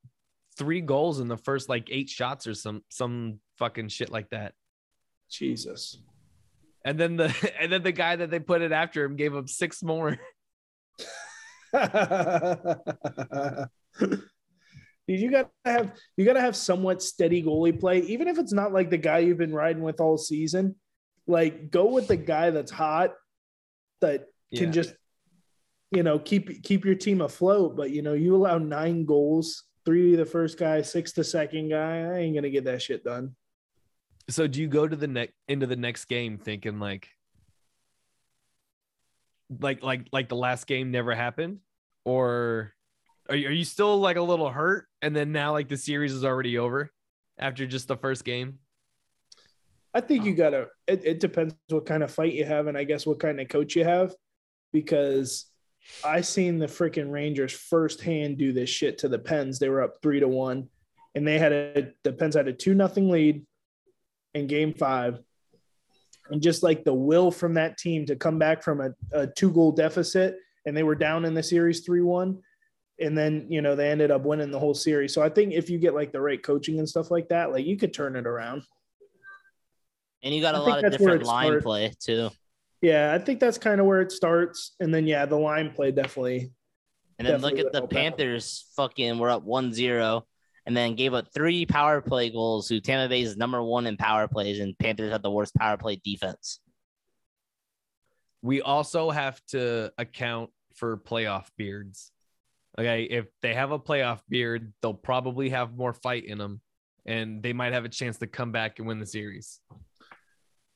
[0.58, 4.52] three goals in the first like eight shots or some some fucking shit like that.
[5.30, 5.96] Jesus.
[6.84, 9.48] And then the and then the guy that they put it after him gave up
[9.48, 10.18] six more.
[15.08, 18.90] You gotta have you gotta have somewhat steady goalie play, even if it's not like
[18.90, 20.74] the guy you've been riding with all season.
[21.28, 23.14] Like go with the guy that's hot
[24.00, 24.72] that can Yeah.
[24.72, 24.94] just
[25.92, 27.76] you know keep keep your team afloat.
[27.76, 31.68] But you know, you allow nine goals, three to the first guy, six to second
[31.68, 32.00] guy.
[32.00, 33.36] I ain't gonna get that shit done.
[34.28, 37.08] So do you go to the next into the next game thinking like
[39.60, 41.60] like like like the last game never happened
[42.04, 42.74] or
[43.28, 46.12] are you, are you still like a little hurt and then now like the series
[46.12, 46.90] is already over
[47.38, 48.58] after just the first game?
[49.94, 50.36] I think you oh.
[50.36, 50.66] gotta.
[50.86, 53.48] It, it depends what kind of fight you have, and I guess what kind of
[53.48, 54.14] coach you have,
[54.70, 55.46] because
[56.04, 59.58] I seen the freaking Rangers firsthand do this shit to the Pens.
[59.58, 60.68] They were up three to one,
[61.14, 63.46] and they had a the Pens had a two nothing lead
[64.34, 65.18] in Game Five,
[66.30, 69.50] and just like the will from that team to come back from a, a two
[69.50, 70.36] goal deficit,
[70.66, 72.42] and they were down in the series three one.
[72.98, 75.12] And then you know they ended up winning the whole series.
[75.12, 77.66] So I think if you get like the right coaching and stuff like that, like
[77.66, 78.62] you could turn it around.
[80.22, 81.62] And you got a I think lot of that's where different line started.
[81.62, 82.30] play too.
[82.82, 84.76] Yeah, I think that's kind of where it starts.
[84.80, 86.52] And then, yeah, the line play definitely.
[87.18, 87.90] And then look at the would help out.
[87.90, 90.22] Panthers fucking were up 1-0
[90.66, 93.96] and then gave up three power play goals who Tampa Bay is number one in
[93.96, 96.60] power plays and Panthers had the worst power play defense.
[98.42, 102.12] We also have to account for playoff beards.
[102.78, 106.60] Okay, if they have a playoff beard, they'll probably have more fight in them
[107.06, 109.60] and they might have a chance to come back and win the series.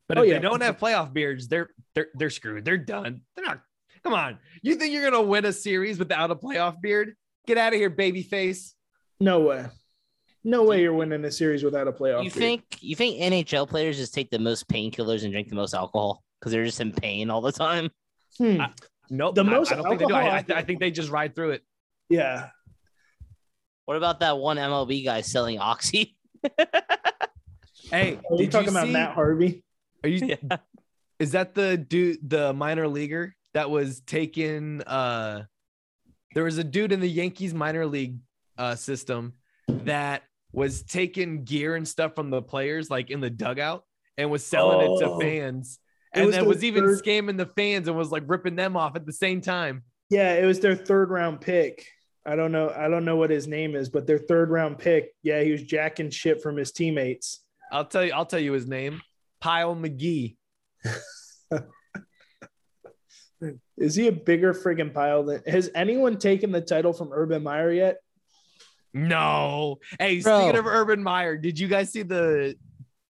[0.09, 0.35] But Oh, if yeah.
[0.35, 2.65] they don't have playoff beards, they're they're they're screwed.
[2.65, 3.21] They're done.
[3.37, 3.61] They're not.
[4.03, 7.15] Come on, you think you're gonna win a series without a playoff beard?
[7.47, 8.75] Get out of here, baby face.
[9.21, 9.67] No way.
[10.43, 12.25] No way you're winning a series without a playoff.
[12.25, 12.35] You beard.
[12.35, 16.23] think you think NHL players just take the most painkillers and drink the most alcohol
[16.41, 17.91] because they're just in pain all the time?
[18.39, 18.63] Hmm.
[18.63, 18.73] I-
[19.13, 19.35] Nope.
[19.35, 20.15] The I- most I, don't think they do.
[20.15, 21.63] I, I, alcohol- I think they just ride through it.
[22.11, 22.49] Yeah.
[23.87, 26.16] What about that one MLB guy selling oxy?
[27.90, 29.64] Hey, Are you talking you about see, Matt Harvey?
[30.05, 30.37] Are you?
[31.18, 34.83] Is that the dude, the minor leaguer that was taken?
[34.83, 35.44] Uh,
[36.35, 38.18] there was a dude in the Yankees minor league
[38.59, 39.33] uh, system
[39.68, 43.85] that was taking gear and stuff from the players, like in the dugout,
[44.16, 45.18] and was selling it Oh.
[45.18, 45.79] to fans,
[46.14, 48.57] It and was then the was even third- scamming the fans and was like ripping
[48.57, 49.83] them off at the same time.
[50.11, 51.87] Yeah, it was their third round pick.
[52.26, 52.70] I don't know.
[52.76, 55.14] I don't know what his name is, but their third round pick.
[55.22, 57.40] Yeah, he was jacking shit from his teammates.
[57.72, 58.12] I'll tell you.
[58.12, 59.00] I'll tell you his name.
[59.40, 60.37] Pyle McGee.
[63.78, 67.72] Is he a bigger friggin' pile than has anyone taken the title from Urban Meyer
[67.72, 67.96] yet?
[68.92, 69.78] No.
[69.98, 70.40] Hey, Bro.
[70.40, 72.56] speaking of Urban Meyer, did you guys see the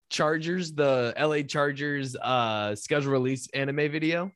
[0.09, 4.31] Chargers, the LA Chargers uh schedule release anime video?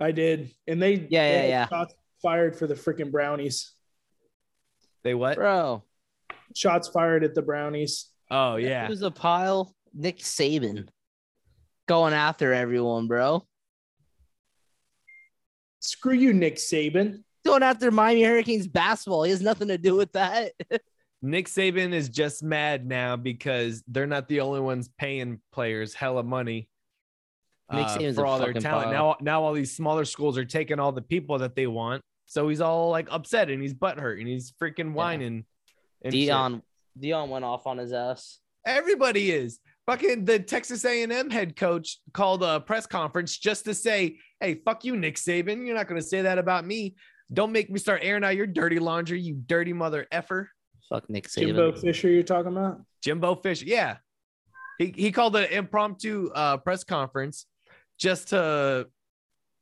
[0.00, 0.50] I did.
[0.66, 1.68] And they Yeah, they yeah, yeah.
[1.68, 3.72] shots fired for the freaking brownies.
[5.04, 5.36] They what?
[5.36, 5.82] Bro,
[6.54, 8.08] Shots fired at the brownies.
[8.30, 8.84] Oh yeah.
[8.84, 9.74] it was a pile.
[9.94, 10.88] Nick Saban
[11.86, 13.46] going after everyone, bro.
[15.80, 17.24] Screw you, Nick Saban.
[17.44, 19.24] Going after Miami Hurricanes basketball.
[19.24, 20.52] He has nothing to do with that.
[21.22, 26.22] Nick Saban is just mad now because they're not the only ones paying players hella
[26.22, 26.68] money
[27.72, 28.86] Nick uh, Saban's for all their talent.
[28.86, 28.92] pile.
[28.92, 32.02] Now, now all these smaller schools are taking all the people that they want.
[32.32, 35.44] So he's all like upset and he's butthurt and he's freaking whining.
[36.02, 36.30] and shit.
[36.30, 36.62] Deion
[36.98, 38.38] Deion went off on his ass.
[38.66, 39.58] Everybody is.
[39.84, 44.82] fucking the Texas A&M head coach called a press conference just to say, "Hey, fuck
[44.82, 45.66] you, Nick Saban.
[45.66, 46.94] You're not going to say that about me.
[47.30, 50.48] Don't make me start airing out your dirty laundry, you dirty mother effer."
[50.88, 51.48] Fuck Nick Saban.
[51.48, 52.80] Jimbo Fisher, you're talking about?
[53.02, 53.98] Jimbo Fisher, yeah,
[54.78, 57.44] he he called an impromptu uh, press conference
[57.98, 58.88] just to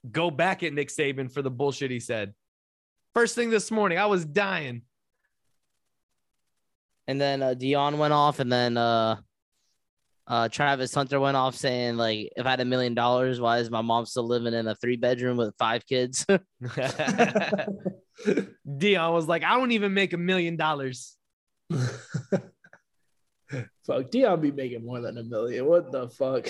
[0.09, 2.33] go back at Nick Saban for the bullshit he said.
[3.15, 4.83] First thing this morning, I was dying.
[7.07, 9.17] And then uh, Deion went off, and then uh,
[10.31, 13.69] uh, Travis Hunter went off saying like, if I had a million dollars, why is
[13.69, 16.25] my mom still living in a three bedroom with five kids?
[18.25, 21.17] Deion was like, I don't even make a million dollars.
[21.71, 21.91] fuck,
[23.89, 25.67] Deion be making more than a million.
[25.67, 26.47] What the fuck?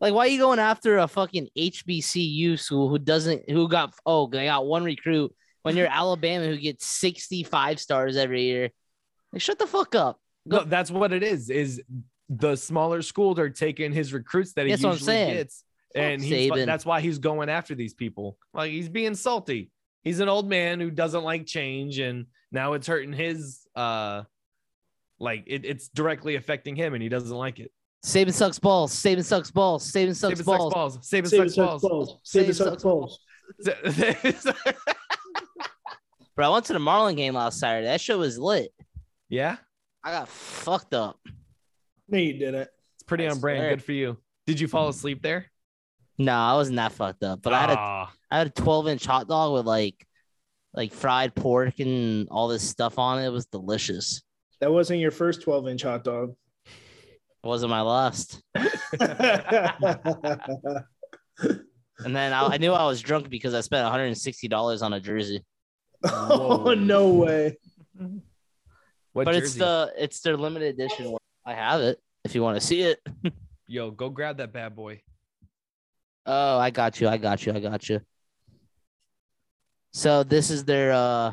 [0.00, 4.26] Like, why are you going after a fucking HBCU school who doesn't, who got, oh,
[4.26, 8.70] they got one recruit when you're Alabama who gets 65 stars every year?
[9.32, 10.20] Like, shut the fuck up.
[10.44, 11.50] No, that's what it is.
[11.50, 11.82] Is
[12.28, 16.66] the smaller schools are taking his recruits that he That's usually gets, and he's, Saban.
[16.66, 18.38] that's why he's going after these people.
[18.54, 19.70] Like he's being salty.
[20.02, 23.66] He's an old man who doesn't like change, and now it's hurting his.
[23.74, 24.22] uh
[25.18, 27.72] Like it, it's directly affecting him, and he doesn't like it.
[28.06, 28.94] Saban sucks balls.
[28.94, 29.90] Saban sucks balls.
[29.90, 30.72] Saban sucks Saban balls.
[30.72, 30.98] sucks balls.
[30.98, 31.82] Saban Saban sucks sucks balls.
[31.82, 32.18] balls.
[32.24, 33.20] Saban Saban sucks sucks balls.
[36.36, 37.86] Bro, I went to the Marlin game last Saturday.
[37.86, 38.72] That shit was lit.
[39.28, 39.56] yeah,
[40.04, 41.18] I got fucked up.
[42.08, 42.68] No, you didn't.
[42.94, 43.58] it's pretty I on brand.
[43.60, 43.70] swear.
[43.70, 44.18] Good for you.
[44.46, 45.46] Did you fall asleep there?
[46.18, 47.42] No, I wasn't that fucked up.
[47.42, 50.06] But I had a Ah, had a 12 inch hot dog with like
[50.74, 53.26] like fried pork and all this stuff on it.
[53.26, 54.22] It was delicious.
[54.60, 56.34] That wasn't your first 12 inch hot dog.
[57.46, 58.42] It wasn't my last.
[61.98, 65.42] And then I, I knew I was drunk because I spent $160 on a jersey.
[66.04, 67.56] oh, no way.
[69.14, 71.16] what but it's the it's their limited edition.
[71.46, 73.00] I have it if you want to see it.
[73.66, 75.00] Yo, go grab that bad boy.
[76.26, 77.08] Oh, I got you.
[77.08, 77.54] I got you.
[77.54, 78.00] I got you.
[79.94, 81.32] So this is their uh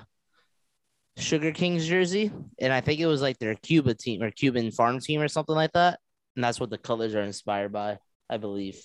[1.18, 5.00] Sugar Kings jersey, and I think it was like their Cuba team or Cuban farm
[5.00, 6.00] team or something like that.
[6.36, 8.82] And that's what the colors are inspired by, I believe.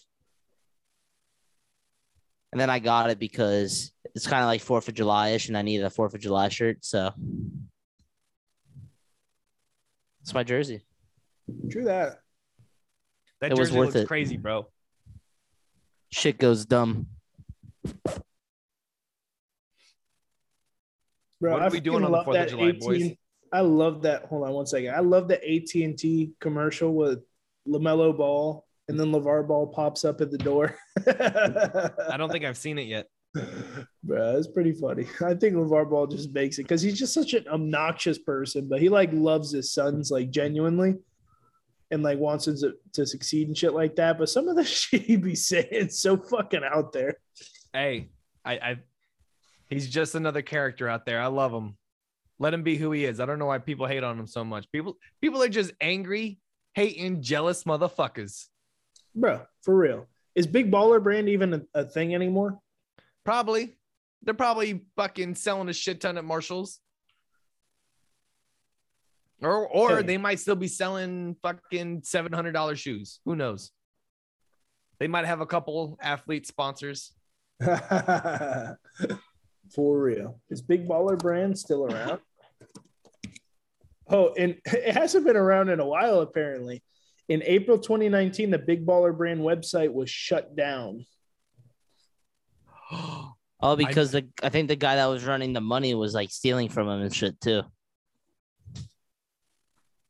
[2.53, 5.57] And then I got it because it's kind of like Fourth of July ish, and
[5.57, 7.13] I needed a Fourth of July shirt, so
[10.23, 10.83] it's my jersey.
[11.71, 12.21] True that.
[13.41, 14.09] That It was worth looks it.
[14.09, 14.67] crazy, bro.
[16.11, 17.07] Shit goes dumb.
[21.41, 23.13] Bro, What are I we doing on the 4th of that July, boys?
[23.53, 24.25] I love that.
[24.25, 24.95] Hold on one second.
[24.95, 27.21] I love the AT&T commercial with
[27.67, 30.75] LaMelo Ball and then LaVar Ball pops up at the door.
[31.07, 33.07] I don't think I've seen it yet.
[34.03, 35.07] Bro, it's pretty funny.
[35.25, 38.81] I think LaVar Ball just makes it because he's just such an obnoxious person, but
[38.81, 40.97] he like loves his sons like genuinely
[41.91, 44.19] and like wants them to, to succeed and shit like that.
[44.19, 47.19] But some of the shit he be saying is so fucking out there.
[47.75, 48.09] Hey,
[48.45, 48.77] I, I,
[49.69, 51.21] he's just another character out there.
[51.21, 51.77] I love him.
[52.39, 53.21] Let him be who he is.
[53.21, 54.71] I don't know why people hate on him so much.
[54.73, 56.39] People, people are just angry,
[56.79, 58.47] hating, jealous motherfuckers.
[59.13, 60.07] Bro, for real.
[60.37, 62.61] Is Big Baller Brand even a, a thing anymore?
[63.25, 63.75] Probably,
[64.23, 66.79] they're probably fucking selling a shit ton at Marshalls.
[69.43, 70.03] Or, or Hey.
[70.03, 73.19] they might still be selling fucking seven hundred dollars shoes.
[73.25, 73.73] Who knows?
[75.01, 77.13] They might have a couple athlete sponsors.
[77.61, 78.79] For
[80.01, 80.41] real.
[80.49, 82.21] Is Big Baller Brand still around?
[84.09, 86.83] Oh, and it hasn't been around in a while, apparently.
[87.29, 91.05] In April 2019, the Big Baller Brand website was shut down.
[93.61, 96.69] Oh, because the I think the guy that was running the money was like stealing
[96.69, 97.63] from him and shit too.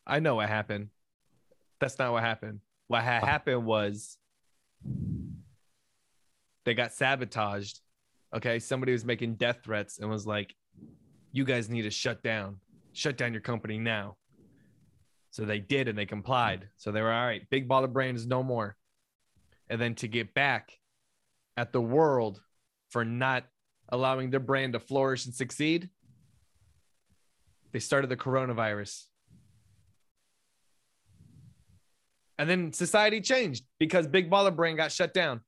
[0.07, 0.89] I know what happened.
[1.81, 2.61] That's not what happened.
[2.89, 4.19] What ha- happened was
[6.65, 7.81] they got sabotaged.
[8.37, 8.59] Okay.
[8.59, 10.55] Somebody was making death threats and was like,
[11.33, 12.57] you guys need to shut down,
[12.99, 14.17] shut down your company now.
[15.31, 16.69] So they did and they complied.
[16.77, 17.49] So they were all right.
[17.49, 18.77] Big baller brain is no more.
[19.71, 20.73] And then to get back
[21.57, 22.41] at the world
[22.91, 23.45] for not
[23.89, 25.91] allowing their brand to flourish and succeed,
[27.73, 29.05] they started the coronavirus.
[32.39, 35.41] And then society changed because Big Baller Brain got shut down.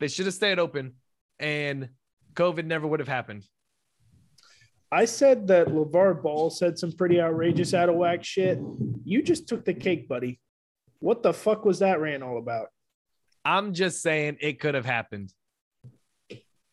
[0.00, 0.94] They should have stayed open
[1.38, 1.90] and
[2.34, 3.44] COVID never would have happened.
[4.90, 8.58] I said that LaVar Ball said some pretty outrageous out of whack shit.
[9.04, 10.40] You just took the cake, buddy.
[11.00, 12.68] What the fuck was that rant all about?
[13.44, 15.32] I'm just saying it could have happened.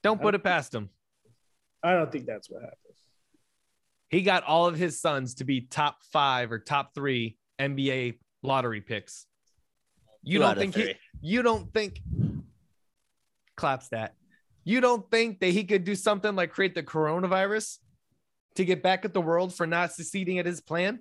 [0.01, 0.89] Don't put it past him.
[1.83, 2.79] I don't think that's what happened.
[4.09, 8.81] He got all of his sons to be top five or top three NBA lottery
[8.81, 9.25] picks.
[10.23, 12.01] You Two don't think he, you don't think
[13.57, 14.13] claps that.
[14.63, 17.77] You don't think that he could do something like create the coronavirus
[18.55, 20.99] to get back at the world for not succeeding at his plan?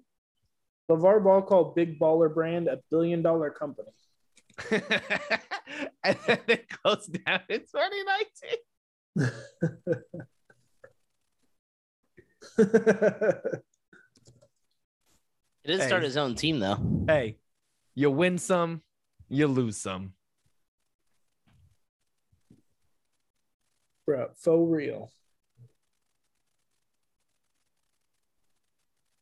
[0.90, 3.88] LaVar Ball called Big Baller Brand a billion dollar company.
[4.70, 8.58] and then it goes down in 2019.
[15.62, 15.86] He did Hey.
[15.86, 16.78] start his own team though.
[17.06, 17.38] Hey,
[17.94, 18.82] you win some,
[19.28, 20.12] you lose some.
[24.06, 25.10] Bro, for real.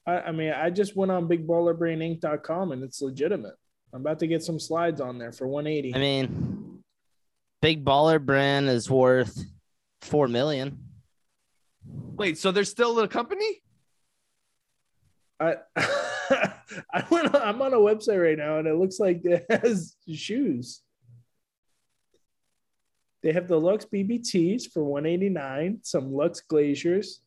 [0.06, 3.54] I, I mean, I just went on bigballerbrandinc.com and it's legitimate.
[3.94, 5.94] I'm about to get some slides on there for 180.
[5.94, 6.82] I mean,
[7.60, 9.38] Big Baller Brand is worth
[10.00, 10.78] four million.
[11.86, 13.62] Wait, so there's still a company?
[15.38, 19.44] I I went on, I'm on a website right now and it looks like it
[19.50, 20.82] has shoes.
[23.22, 27.20] They have the Lux BBTs for 189, some Lux Glaciers,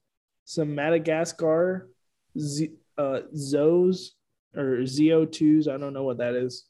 [0.44, 1.90] some Madagascar
[2.38, 4.10] Z, uh, Zos
[4.56, 5.68] or ZO2s.
[5.68, 6.66] I don't know what that is.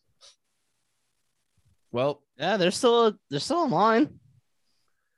[1.91, 4.19] Well, Yeah, they're still they're still online.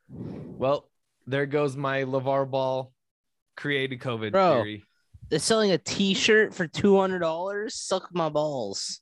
[0.10, 0.90] well,
[1.26, 2.94] there goes my LaVar Ball
[3.56, 4.56] created COVID Bro.
[4.64, 4.84] theory.
[5.30, 7.76] They're selling a T-shirt for two hundred dollars.
[7.76, 9.02] Suck my balls.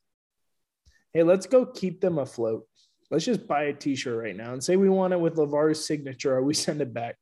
[1.13, 2.65] Hey, let's go keep them afloat.
[3.11, 6.35] Let's just buy a t-shirt right now and say we want it with LaVar's signature
[6.35, 7.15] or we send it back.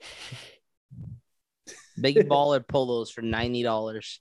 [2.00, 4.20] Big Baller polos for ninety dollars.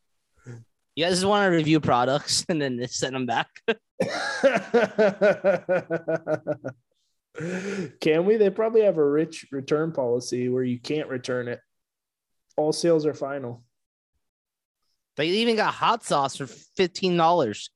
[0.96, 3.50] You guys just want to review products and then just send them back.
[8.02, 8.38] Can we?
[8.38, 11.60] They probably have a rich return policy where you can't return it.
[12.56, 13.64] All sales are final.
[15.18, 17.70] They even got hot sauce for fifteen dollars.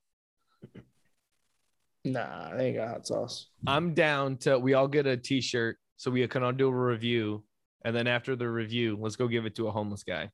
[2.04, 3.48] Nah, they ain't got hot sauce.
[3.68, 7.44] I'm down to we all get a t-shirt so we can all do a review.
[7.84, 10.30] And then after the review, let's go give it to a homeless guy.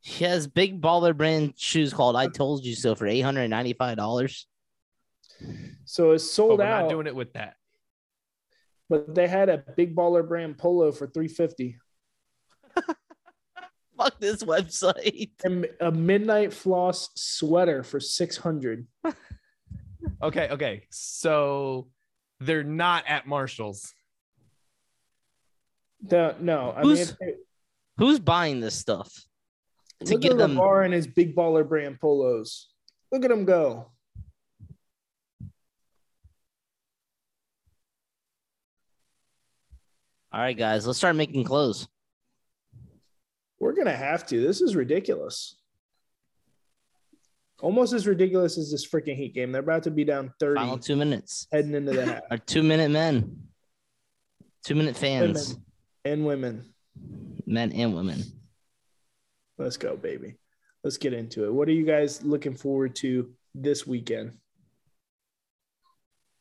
[0.00, 3.50] He has Big Baller brand shoes called "I Told You So" for eight hundred and
[3.50, 4.46] ninety-five dollars.
[5.84, 7.54] So it's But sold we're out, not doing it with that.
[8.88, 11.76] but they had a big baller brand polo for 350
[13.96, 15.30] Fuck this website.
[15.44, 18.86] and a midnight floss sweater for 600.
[20.22, 20.84] Okay, okay.
[20.90, 21.88] So
[22.40, 23.92] they're not at Marshall's.
[26.02, 27.36] The, no, I Who's- mean, if
[27.98, 29.12] Who's buying this stuff?
[30.04, 32.68] To look give at them and his big baller brand polos.
[33.10, 33.90] Look at him go.
[40.32, 41.88] All right, guys, let's start making clothes.
[43.58, 44.40] We're gonna have to.
[44.40, 45.56] This is ridiculous.
[47.60, 49.50] Almost as ridiculous as this freaking Heat game.
[49.50, 51.48] They're about to be down 30 Final two minutes.
[51.50, 52.22] heading into the half.
[52.30, 53.48] Our two minute men.
[54.64, 55.48] Two minute fans.
[55.54, 55.64] Women
[56.08, 56.64] and women.
[57.46, 58.22] Men and women.
[59.58, 60.36] Let's go, baby.
[60.84, 61.52] Let's get into it.
[61.52, 64.32] What are you guys looking forward to this weekend?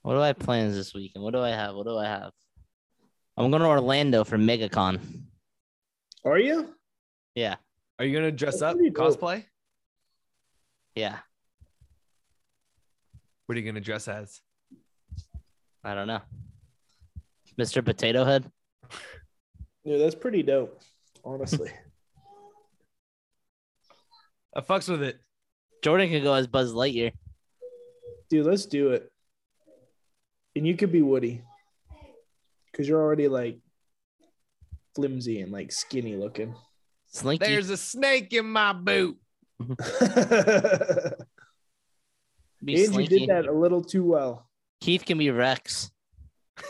[0.04, 1.24] What do I have plans this weekend?
[1.24, 1.76] What do I have?
[1.76, 2.32] What do I have?
[3.36, 5.00] I'm going to Orlando for MegaCon.
[6.24, 6.74] Are you?
[7.36, 7.56] Yeah.
[8.00, 9.20] Are you gonna dress That's up pretty dope.
[9.20, 9.44] cosplay?
[10.96, 11.18] Yeah.
[13.46, 14.40] What are you gonna dress as?
[15.84, 16.22] I don't know.
[17.60, 17.84] Mr.
[17.84, 18.52] Potato Head.
[19.88, 20.82] Yeah, that's pretty dope,
[21.24, 21.72] honestly.
[24.54, 25.22] I fucks with it.
[25.82, 27.14] Jordan could go as Buzz Lightyear.
[28.30, 29.10] Dude, let's do it.
[30.58, 31.42] And you could be Woody.
[32.70, 33.60] Because you're already like
[34.94, 36.54] flimsy and like skinny looking.
[37.08, 37.46] Slinky.
[37.46, 39.18] There's a snake in my boot.
[39.58, 39.78] and
[42.62, 43.20] be you Slinky.
[43.20, 44.50] did that a little too well.
[44.82, 45.92] Keith can be Rex.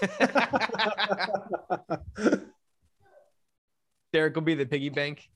[4.13, 5.29] Derek will be the piggy bank.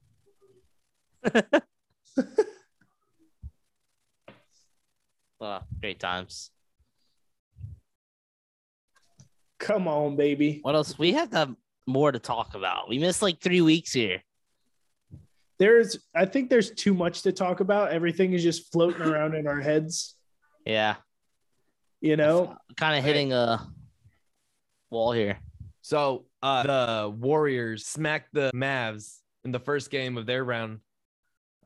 [5.39, 6.51] Oh, great times.
[9.59, 10.59] Come on, baby.
[10.63, 10.97] What else?
[10.97, 11.55] We have to have
[11.85, 12.89] more to talk about.
[12.89, 14.21] We missed like three weeks here.
[15.59, 17.91] There's I think there's too much to talk about.
[17.91, 20.15] Everything is just floating around in our heads,
[20.65, 20.95] Yeah.
[21.99, 22.55] you know?
[22.77, 23.67] Kind of hitting a
[24.89, 25.37] wall here.
[25.81, 30.79] So uh, the Warriors smacked the Mavs in the first game of their round,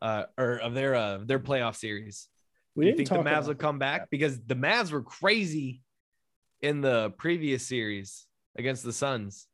[0.02, 2.30] uh, or of their uh, their playoff series.
[2.76, 5.82] We Do you didn't think the Mavs would come back because the Mavs were crazy
[6.62, 8.26] in the previous series
[8.58, 9.48] against the Suns?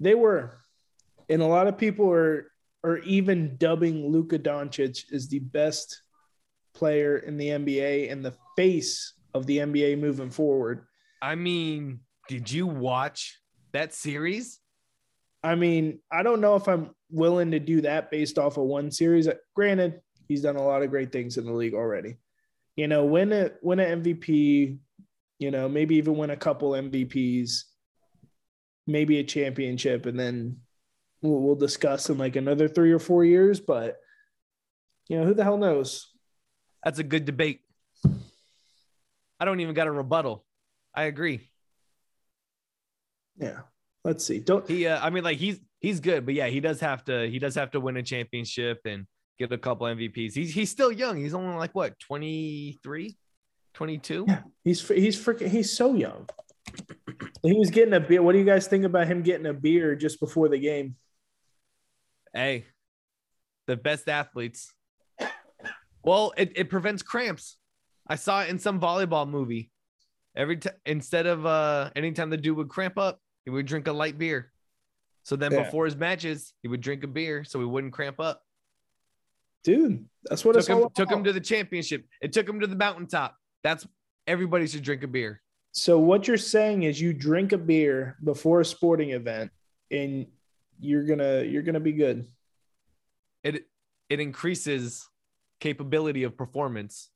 [0.00, 0.58] They were,
[1.28, 2.52] and a lot of people are
[2.84, 6.02] are even dubbing Luka Doncic as the best
[6.74, 10.86] player in the NBA and the face of the NBA moving forward.
[11.20, 13.40] I mean, did you watch
[13.72, 14.60] that series?
[15.42, 18.90] I mean, I don't know if I'm willing to do that based off of one
[18.90, 19.28] series.
[19.56, 22.16] Granted, he's done a lot of great things in the league already.
[22.76, 24.78] You know, win a win an MVP,
[25.38, 27.62] you know, maybe even win a couple MVPs,
[28.86, 30.58] maybe a championship, and then
[31.22, 33.58] we'll, we'll discuss in like another three or four years.
[33.58, 33.96] But
[35.08, 36.08] you know, who the hell knows?
[36.84, 37.60] That's a good debate.
[39.40, 40.44] I don't even got a rebuttal.
[40.94, 41.47] I agree.
[43.38, 43.60] Yeah.
[44.04, 44.40] Let's see.
[44.40, 47.28] Don't He, uh, I mean, like he's he's good, but yeah, he does have to
[47.28, 49.06] he does have to win a championship and
[49.38, 50.34] get a couple MVPs.
[50.34, 51.16] He's he's still young.
[51.16, 53.16] He's only like what 23,
[53.74, 54.24] 22.
[54.26, 56.28] Yeah, he's he's freaking he's so young.
[57.42, 58.22] He was getting a beer.
[58.22, 60.96] What do you guys think about him getting a beer just before the game?
[62.32, 62.66] Hey,
[63.66, 64.72] the best athletes.
[66.04, 67.56] Well, it, it prevents cramps.
[68.06, 69.70] I saw it in some volleyball movie.
[70.36, 73.92] Every time instead of uh anytime the dude would cramp up, he would drink a
[73.92, 74.52] light beer.
[75.22, 75.62] So then Yeah.
[75.64, 78.44] before his matches, he would drink a beer so he wouldn't cramp up.
[79.64, 82.06] Dude, that's what Took it's him, all took him to the championship.
[82.20, 83.34] It took him to the mountaintop.
[83.62, 83.86] That's
[84.26, 85.40] everybody should drink a beer.
[85.72, 89.50] So what you're saying is you drink a beer before a sporting event
[89.90, 90.26] and
[90.78, 92.30] you're gonna you're gonna be good.
[93.42, 93.66] It
[94.10, 95.08] it increases
[95.58, 97.08] capability of performance.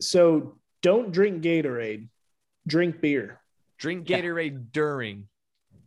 [0.00, 2.08] So don't drink Gatorade,
[2.68, 3.40] drink beer.
[3.78, 4.20] Drink Yeah.
[4.20, 5.28] Gatorade during,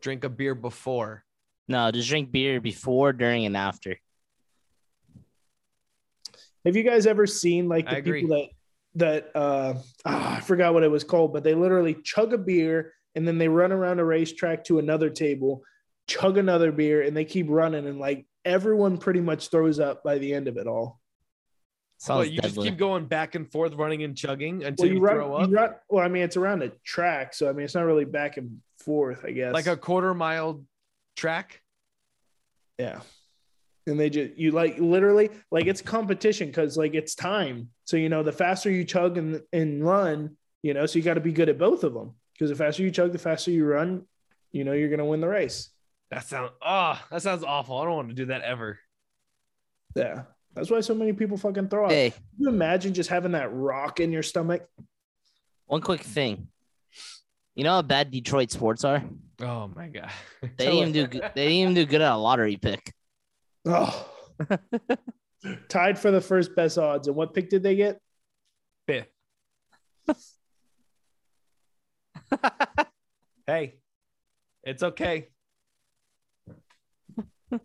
[0.02, 1.24] drink a beer before.
[1.68, 4.00] No, just drink beer before, during, and after.
[6.66, 8.50] Have you guys ever seen like the people that
[8.96, 9.76] that uh
[10.06, 13.38] ah, I forgot what it was called, but they literally chug a beer and then
[13.38, 15.64] they run around a racetrack to another table,
[16.08, 20.18] chug another beer, and they keep running and like everyone pretty much throws up by
[20.18, 21.00] the end of it all.
[22.08, 25.00] Well, Sounds you just keep going back and forth, running and chugging until Well, you,
[25.00, 25.50] you run, throw up.
[25.50, 25.76] you run.
[25.89, 28.62] Well, I mean, it's around a track, so I mean, it's not really back and
[28.80, 29.26] forth.
[29.26, 30.64] I guess like a quarter mile
[31.16, 31.62] track.
[32.78, 33.00] yeah.
[33.88, 37.70] And they just you like literally like it's competition because like it's time.
[37.86, 41.14] So you know, the faster you chug and and run, you know, so you got
[41.14, 43.66] to be good at both of them because the faster you chug, the faster you
[43.66, 44.04] run.
[44.52, 45.70] You know, you're gonna win the race.
[46.12, 47.78] That sounds oh, ah, that sounds awful.
[47.78, 48.78] I don't want to do that ever.
[49.95, 50.24] Yeah,
[50.58, 51.91] that's why so many people fucking throw up.
[51.91, 54.68] Hey, Can you imagine just having that rock in your stomach?
[55.68, 56.47] one quick thing.
[57.53, 59.03] You know how bad Detroit sports are?
[59.41, 60.10] Oh my god.
[60.41, 61.22] They didn't even do good.
[61.36, 62.91] They didn't even do good at a lottery pick.
[63.66, 64.10] Oh,
[65.70, 67.08] tied for the first best odds.
[67.08, 67.99] And what pick did they get?
[68.88, 69.10] Fifth.
[73.47, 73.76] hey,
[74.64, 75.28] it's okay.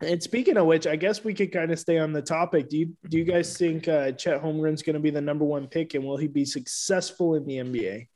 [0.00, 2.68] And speaking of which, I guess we could kind of stay on the topic.
[2.68, 5.66] Do you do you guys think uh, Chet Holmgren's going to be the number one
[5.66, 8.08] pick, and will he be successful in the NBA?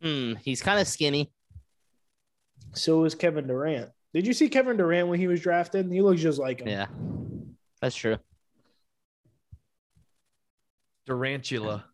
[0.00, 1.30] Hmm, he's kind of skinny.
[2.72, 3.90] So is Kevin Durant.
[4.14, 5.90] Did you see Kevin Durant when he was drafted?
[5.92, 6.68] He looks just like him.
[6.68, 6.86] Yeah,
[7.80, 8.16] that's true.
[11.06, 11.84] Durantula.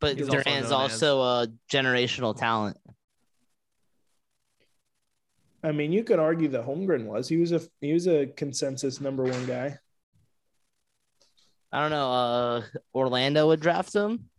[0.00, 2.78] But He's also Durant's also a generational talent.
[5.62, 7.28] I mean, you could argue that Holmgren was.
[7.28, 9.78] He was a he was a consensus number one guy.
[11.72, 12.12] I don't know.
[12.12, 12.62] Uh,
[12.94, 14.30] Orlando would draft him.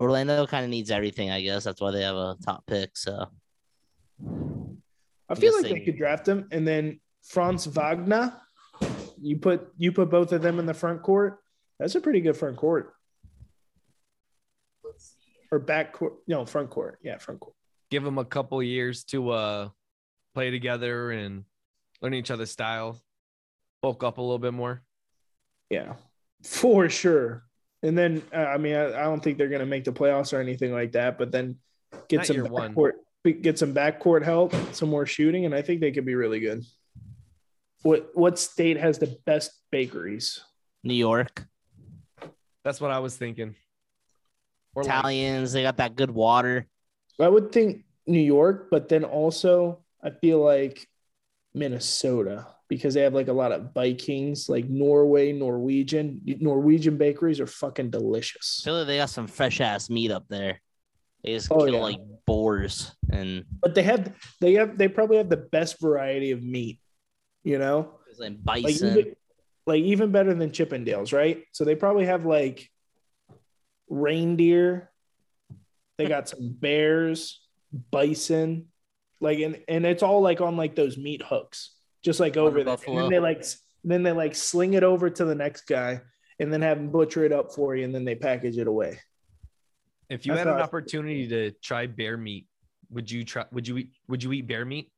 [0.00, 1.64] Orlando kind of needs everything, I guess.
[1.64, 2.96] That's why they have a top pick.
[2.96, 3.26] So
[5.28, 8.34] I feel like they- they could draft him, and then Franz Wagner.
[9.22, 11.38] You put you put both of them in the front court.
[11.78, 12.94] That's a pretty good front court
[15.52, 16.14] or back court.
[16.26, 16.98] No, front court.
[17.02, 17.54] Yeah, front court.
[17.90, 19.68] Give them a couple years to uh
[20.34, 21.44] play together and
[22.02, 23.00] learn each other's style.
[23.82, 24.82] Bulk up a little bit more.
[25.70, 25.94] Yeah,
[26.44, 27.44] for sure.
[27.82, 30.32] And then uh, I mean, I, I don't think they're going to make the playoffs
[30.32, 31.16] or anything like that.
[31.16, 31.56] But then
[32.08, 32.74] get Not some year one.
[33.40, 36.64] get some backcourt help, some more shooting, and I think they could be really good.
[37.82, 40.40] What what state has the best bakeries?
[40.84, 41.46] New York,
[42.64, 43.54] That's what I was thinking.
[44.74, 46.66] Or like- Italians, they got that good water.
[47.18, 50.86] I would think New York, but then also I feel like
[51.54, 56.20] Minnesota because they have like a lot of Vikings, like Norway, Norwegian.
[56.24, 58.60] Norwegian bakeries are fucking delicious.
[58.62, 60.60] I feel like they got some fresh ass meat up there.
[61.24, 61.80] They just Oh, kill yeah.
[61.80, 66.42] like boars and But they have they have they probably have the best variety of
[66.42, 66.80] meat,
[67.44, 67.98] you know?
[68.18, 68.98] like Like bison.
[68.98, 69.14] even,
[69.66, 71.42] like even better than Chippendales, right?
[71.52, 72.70] So they probably have like
[73.88, 74.90] reindeer.
[75.98, 77.40] They got some bears,
[77.90, 78.68] bison,
[79.20, 82.76] like and and it's all like on like those meat hooks, just like over Water
[82.76, 82.94] there.
[82.94, 83.44] And then they like
[83.84, 86.00] then they like sling it over to the next guy,
[86.38, 88.98] and then have them butcher it up for you, and then they package it away.
[90.08, 92.46] If you I had an opportunity to try bear meat,
[92.90, 93.44] would you try?
[93.52, 93.90] Would you eat?
[94.08, 94.90] Would you eat bear meat?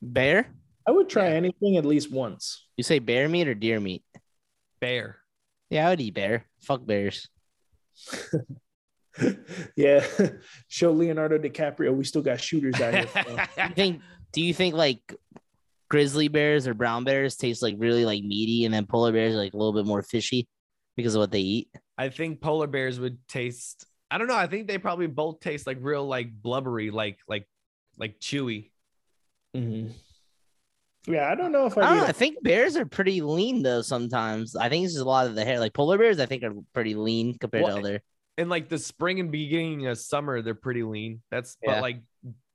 [0.00, 0.48] Bear?
[0.86, 1.34] I would try Yeah.
[1.34, 2.66] anything at least once.
[2.76, 4.02] You say bear meat or deer meat?
[4.80, 5.18] Bear.
[5.70, 6.46] Yeah, I would eat bear.
[6.60, 7.28] Fuck bears.
[9.76, 10.06] yeah,
[10.68, 11.94] show Leonardo DiCaprio.
[11.94, 13.06] We still got shooters out here.
[13.08, 13.22] so.
[13.56, 14.00] Do you think?
[14.32, 15.14] Do you think like
[15.90, 19.38] grizzly bears or brown bears taste like really like meaty, and then polar bears are
[19.38, 20.48] like a little bit more fishy
[20.96, 21.68] because of what they eat?
[21.98, 23.86] I think polar bears would taste.
[24.10, 24.36] I don't know.
[24.36, 27.46] I think they probably both taste like real, like blubbery, like like
[27.98, 28.70] like chewy.
[29.56, 29.90] Mm-hmm.
[31.12, 31.88] Yeah, I don't know if I I.
[31.88, 32.04] don't know.
[32.04, 33.82] I think bears are pretty lean though.
[33.82, 35.58] Sometimes I think it's just a lot of the hair.
[35.60, 38.02] Like polar bears, I think are pretty lean compared Well, to other.
[38.38, 41.20] In like the spring and beginning of summer, they're pretty lean.
[41.30, 41.74] That's Yeah.
[41.74, 42.02] but like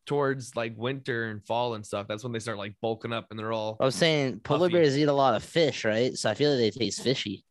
[0.07, 2.07] towards like winter and fall and stuff.
[2.07, 3.77] That's when they start like bulking up and they're all.
[3.79, 4.73] I was saying polar Puffy.
[4.81, 6.13] bears eat a lot of fish, right?
[6.15, 7.43] So I feel like they taste fishy.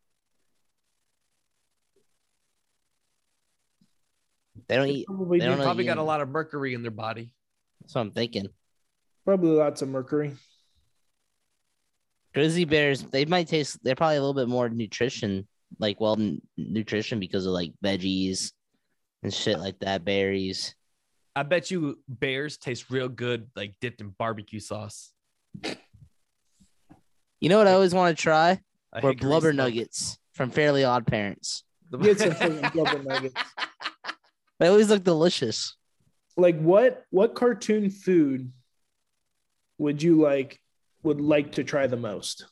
[4.67, 5.05] They don't eat.
[5.05, 7.31] probably, they do- don't probably got a lot of mercury in their body.
[7.81, 8.47] That's what I'm thinking.
[9.23, 10.35] probably lots of mercury.
[12.33, 13.79] Grizzly bears, they might taste.
[13.83, 15.47] They're probably a little bit more nutrition,
[15.79, 18.51] like well n- nutrition because of like veggies
[19.23, 20.75] and shit like that, berries.
[21.35, 25.11] I bet you bears taste real good, like dipped in barbecue sauce.
[27.39, 28.59] You know what I always want to try?
[28.91, 31.63] I Or blubber nuggets from Fairly Odd Parents.
[32.01, 33.35] Get some fucking blubber nuggets.
[34.59, 35.75] They always look delicious.
[36.35, 37.03] Like what?
[37.11, 38.51] What cartoon food
[39.77, 40.59] would you like?
[41.03, 42.47] Would like to try the most?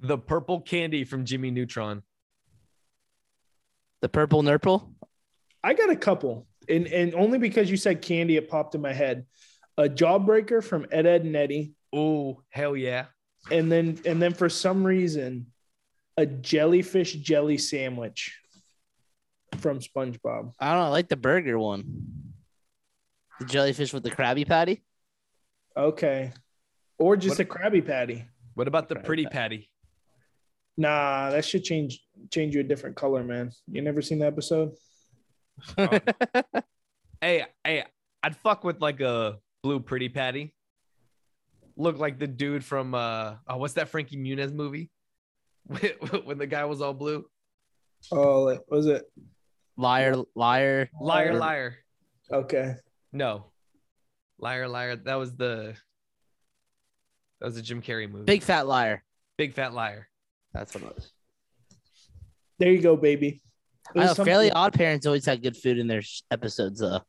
[0.00, 2.02] The purple candy from Jimmy Neutron.
[4.02, 4.92] The purple nurple.
[5.64, 8.92] I got a couple, and and only because you said candy, it popped in my
[8.92, 9.26] head.
[9.78, 13.06] A Jawbreaker from Ed Ed and Eddie, Oh hell yeah!
[13.50, 15.46] and then and then for some reason,
[16.16, 18.38] a jellyfish jelly sandwich
[19.58, 20.52] from SpongeBob.
[20.60, 20.86] I don't know.
[20.86, 22.32] I like the burger one.
[23.40, 24.82] The jellyfish with the Krabby Patty.
[25.76, 26.32] Okay,
[26.98, 28.26] or just What- a Krabby Patty.
[28.54, 29.04] What about the Right.
[29.04, 29.68] pretty patty?
[30.76, 32.00] Nah, that should change
[32.30, 33.50] change you a different color, man.
[33.70, 34.74] You never seen the episode?
[37.20, 37.84] Hey, hey,
[38.22, 40.54] I'd fuck with like a blue pretty patty.
[41.76, 44.90] Look like the dude from uh oh, what's that Frankie Muniz movie?
[46.24, 47.24] when the guy was all blue.
[48.12, 49.04] Oh, like, was it?
[49.76, 50.88] liar, liar.
[51.00, 51.38] Liar, Liar.
[51.38, 51.76] liar.
[52.32, 52.74] Okay.
[53.12, 53.46] No.
[54.38, 54.96] Liar, liar.
[54.96, 55.74] That was the
[57.40, 58.24] that was a Jim Carrey movie.
[58.24, 59.02] Big fat liar.
[59.38, 60.08] big fat liar.
[60.56, 61.12] That's what it was.
[62.58, 63.42] There you go, baby.
[63.94, 64.06] I know.
[64.06, 67.00] something- Fairly Odd Parents always had good food in their sh- episodes, though.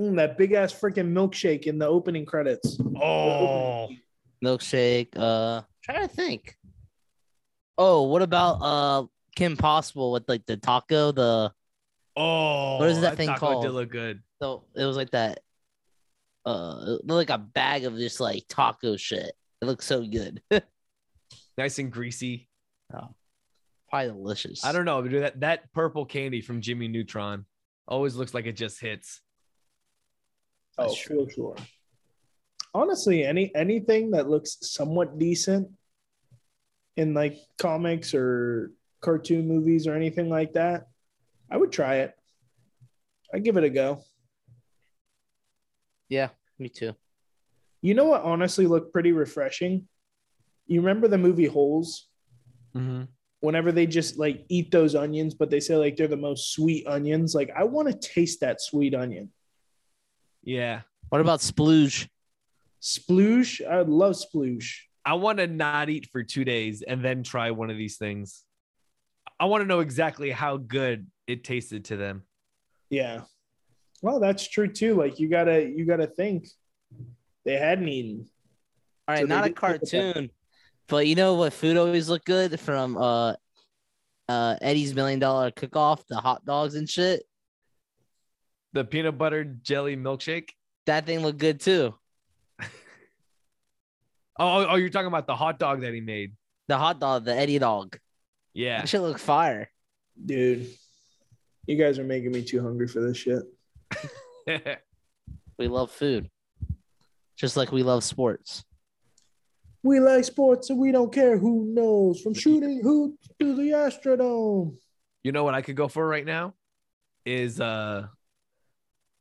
[0.00, 2.76] Mm, that big ass freaking milkshake in the opening credits.
[3.00, 3.88] Oh,
[4.44, 5.10] Milkshake.
[5.16, 6.56] Uh, trying to think.
[7.78, 9.06] Oh, what about uh
[9.36, 11.12] Kim Possible with like the taco?
[11.12, 11.52] The
[12.16, 12.78] oh.
[12.78, 13.62] What is that thing taco called?
[13.64, 14.22] Did look good.
[14.40, 15.40] so it was like that.
[16.44, 19.32] Uh, it looked like a bag of just like taco shit.
[19.60, 20.42] It looks so good.
[21.58, 22.48] Nice and greasy.
[22.94, 23.14] Oh,
[23.90, 24.64] probably delicious.
[24.64, 25.22] I don't know, dude.
[25.22, 27.44] That that purple candy from Jimmy Neutron
[27.86, 29.20] always looks like it just hits.
[30.78, 31.26] Oh, That's true.
[31.26, 31.56] for sure.
[32.74, 35.68] Honestly, any anything that looks somewhat decent
[36.96, 38.72] in like comics or
[39.02, 40.86] cartoon movies or anything like that,
[41.50, 42.14] I would try it.
[43.34, 44.02] I'd give it a go.
[46.08, 46.28] Yeah,
[46.58, 46.94] me too.
[47.82, 49.88] You know what honestly looked pretty refreshing?
[50.66, 52.08] You remember the movie Holes?
[52.76, 53.04] Mm-hmm.
[53.40, 56.86] Whenever they just like eat those onions, but they say like they're the most sweet
[56.86, 57.34] onions.
[57.34, 59.30] Like I want to taste that sweet onion.
[60.44, 60.82] Yeah.
[61.08, 62.08] What about splooge?
[62.80, 64.76] Sploosh, I love sploosh.
[65.04, 68.44] I want to not eat for two days and then try one of these things.
[69.40, 72.22] I want to know exactly how good it tasted to them.
[72.90, 73.22] Yeah.
[74.02, 74.94] Well, that's true too.
[74.94, 76.46] Like you gotta you gotta think
[77.44, 78.26] they hadn't eaten.
[79.08, 79.90] All right, So not a did look at that.
[79.90, 80.30] cartoon,
[80.92, 83.32] but you know what food always looked good from uh
[84.28, 87.22] uh Eddie's Million Dollar Cook Off, the hot dogs and shit.
[88.74, 90.50] The peanut butter jelly milkshake.
[90.84, 91.94] That thing looked good too.
[94.38, 96.32] Oh, oh, you're talking about the hot dog that he made.
[96.66, 97.98] The hot dog, the Eddie dog.
[98.54, 98.80] Yeah.
[98.80, 99.70] That shit looked fire.
[100.24, 100.68] Dude,
[101.66, 103.42] you guys are making me too hungry for this shit.
[105.58, 106.30] We love food.
[107.36, 108.64] Just like we love sports.
[109.84, 114.76] We like sports and we don't care who knows from shooting who to the Astrodome.
[115.24, 116.54] you know what I could go for right now
[117.24, 118.06] is uh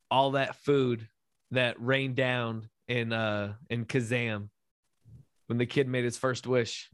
[0.10, 1.08] all that food
[1.52, 4.50] that rained down in uh in Kazam
[5.48, 6.90] when the kid made his first wish.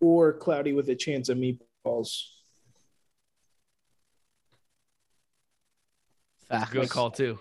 [0.00, 2.22] or cloudy with a chance of meatballs.
[6.48, 6.72] Facts.
[6.72, 7.38] Good call too.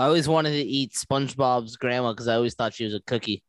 [0.00, 3.44] I always wanted to eat SpongeBob's grandma because I always thought she was a cookie.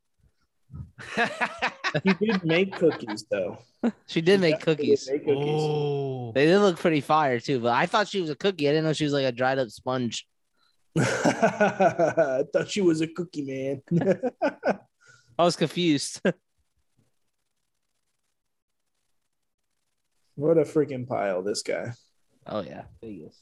[2.04, 3.56] He did make cookies though.
[4.06, 5.08] She did make cookies.
[5.10, 5.62] make cookies.
[5.62, 8.68] oh, They did look pretty fire too, but I thought she was a cookie.
[8.68, 10.28] I didn't know she was like a dried up sponge.
[10.98, 14.20] I thought she was a cookie man.
[15.38, 16.20] I was confused.
[20.34, 21.94] what a freaking pile, this guy.
[22.46, 23.38] oh yeah, Vegas.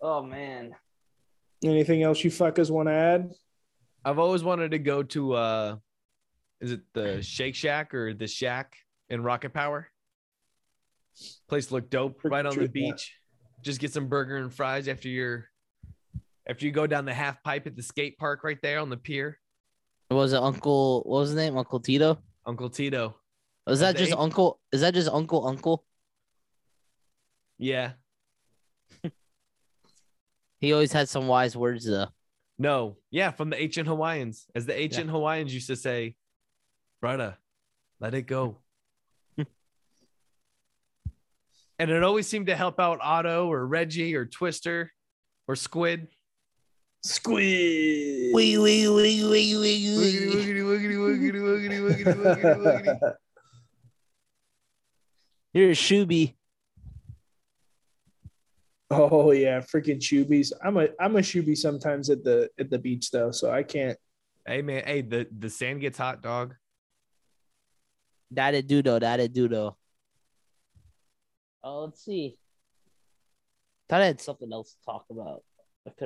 [0.00, 0.76] Oh man.
[1.64, 3.32] Anything else you fuckers want to add?
[4.04, 5.76] I've always wanted to go to uh
[6.60, 8.76] is it the Shake Shack or the Shack
[9.08, 9.88] in Rocket Power?
[11.48, 12.92] Place looked dope Pretty right on true, the yeah.
[12.92, 13.14] beach.
[13.62, 15.48] Just get some burger and fries after your
[16.48, 18.96] after you go down the half pipe at the skate park right there on the
[18.96, 19.38] pier.
[20.08, 21.02] What was it Uncle?
[21.04, 21.56] What was his name?
[21.56, 22.18] Uncle Tito?
[22.46, 23.16] Uncle Tito.
[23.66, 24.58] Is that just Uncle?
[24.72, 25.84] Is that just Uncle Uncle?
[27.58, 27.92] Yeah.
[30.60, 32.08] He always had some wise words though.
[32.58, 32.96] No.
[33.10, 34.46] Yeah, from the ancient Hawaiians.
[34.54, 36.16] As the ancient Hawaiians used to say,
[37.00, 37.36] brother,
[38.00, 38.58] let it go.
[41.78, 44.92] and it always seemed to help out Otto or Reggie or Twister
[45.46, 46.08] or Squid.
[47.04, 48.34] Squid.
[48.34, 50.60] Wee wee wee wee wee Wiggity, wee.
[50.60, 51.40] wiggity, wiggity,
[58.90, 60.52] oh yeah, freaking shoobies.
[60.64, 63.98] I'm a I'm a shoobie sometimes at the at the beach though, so I can't.
[64.46, 66.54] Hey man, hey, the, the sand gets hot, dog.
[68.30, 68.98] That it do though.
[68.98, 69.76] That it do though.
[71.62, 72.38] Oh, let's see.
[73.88, 75.42] Thought I had something else to talk about.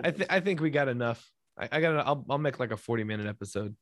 [0.02, 1.28] I think I think we got enough.
[1.58, 2.06] I, I got.
[2.06, 3.76] I'll, I'll make like a forty minute episode.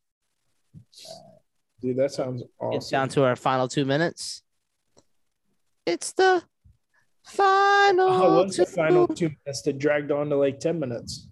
[1.81, 2.77] Dude, that sounds awesome.
[2.77, 4.43] It's down to our final two minutes.
[5.87, 6.43] It's the
[7.25, 8.37] final.
[8.37, 8.73] What's the two.
[8.73, 11.29] final two minutes that dragged on to like ten minutes?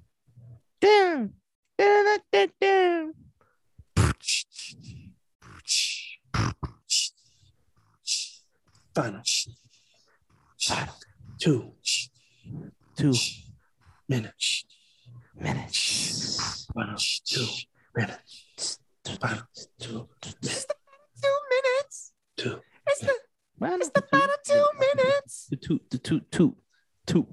[0.81, 1.33] Down.
[1.79, 3.13] Down, down, down.
[8.95, 9.23] Final.
[10.61, 10.95] Final.
[11.41, 11.73] Two
[12.97, 13.13] Two
[14.09, 14.65] minutes.
[15.37, 16.67] minutes.
[16.75, 17.47] Final two
[17.95, 18.79] minutes.
[19.21, 19.43] Final
[19.79, 22.13] two Two minutes.
[22.37, 22.61] two.
[22.89, 23.15] It's the
[23.59, 25.51] Final it's the final two minutes.
[25.61, 26.57] two, two, two, two,
[27.07, 27.27] two,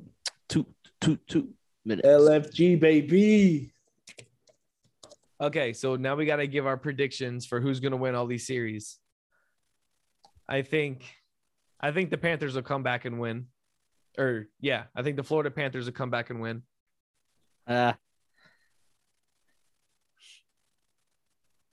[0.49, 0.65] two,
[0.99, 1.49] two, two
[1.85, 2.07] minutes.
[2.07, 3.71] LFG baby.
[5.39, 8.25] Okay, so now we got to give our predictions for who's going to win all
[8.25, 8.97] these series.
[10.47, 11.03] I think,
[11.79, 13.47] I think the Panthers will come back and win,
[14.17, 16.63] or yeah, I think the Florida Panthers will come back and win.
[17.67, 17.93] Uh,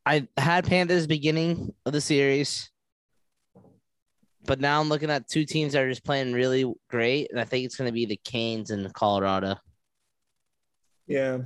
[0.04, 2.71] I had Panthers beginning of the series,
[4.44, 7.44] but now I'm looking at two teams that are just playing really great, and I
[7.44, 9.56] think it's going to be the Canes and Colorado.
[11.06, 11.38] Yeah.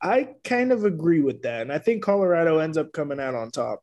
[0.00, 1.62] I kind of agree with that.
[1.62, 3.82] And I think Colorado ends up coming out on top.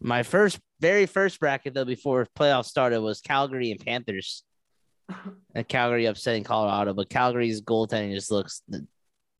[0.00, 4.42] My first, very first bracket though before playoffs started was Calgary and Panthers,
[5.54, 8.62] and Calgary upsetting Colorado, but Calgary's goaltending just looks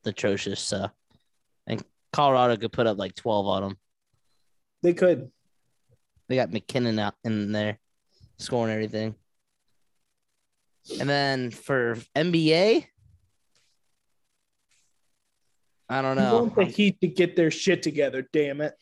[0.05, 0.61] atrocious.
[0.61, 0.89] So,
[1.67, 3.79] and Colorado could put up like 12 on them.
[4.83, 5.31] They could.
[6.31, 7.81] They got MacKinnon out in there,
[8.39, 9.17] scoring everything.
[11.01, 12.87] And then for NBA,
[15.89, 16.43] I don't I know.
[16.43, 18.75] want the Heat to get their shit together, damn it.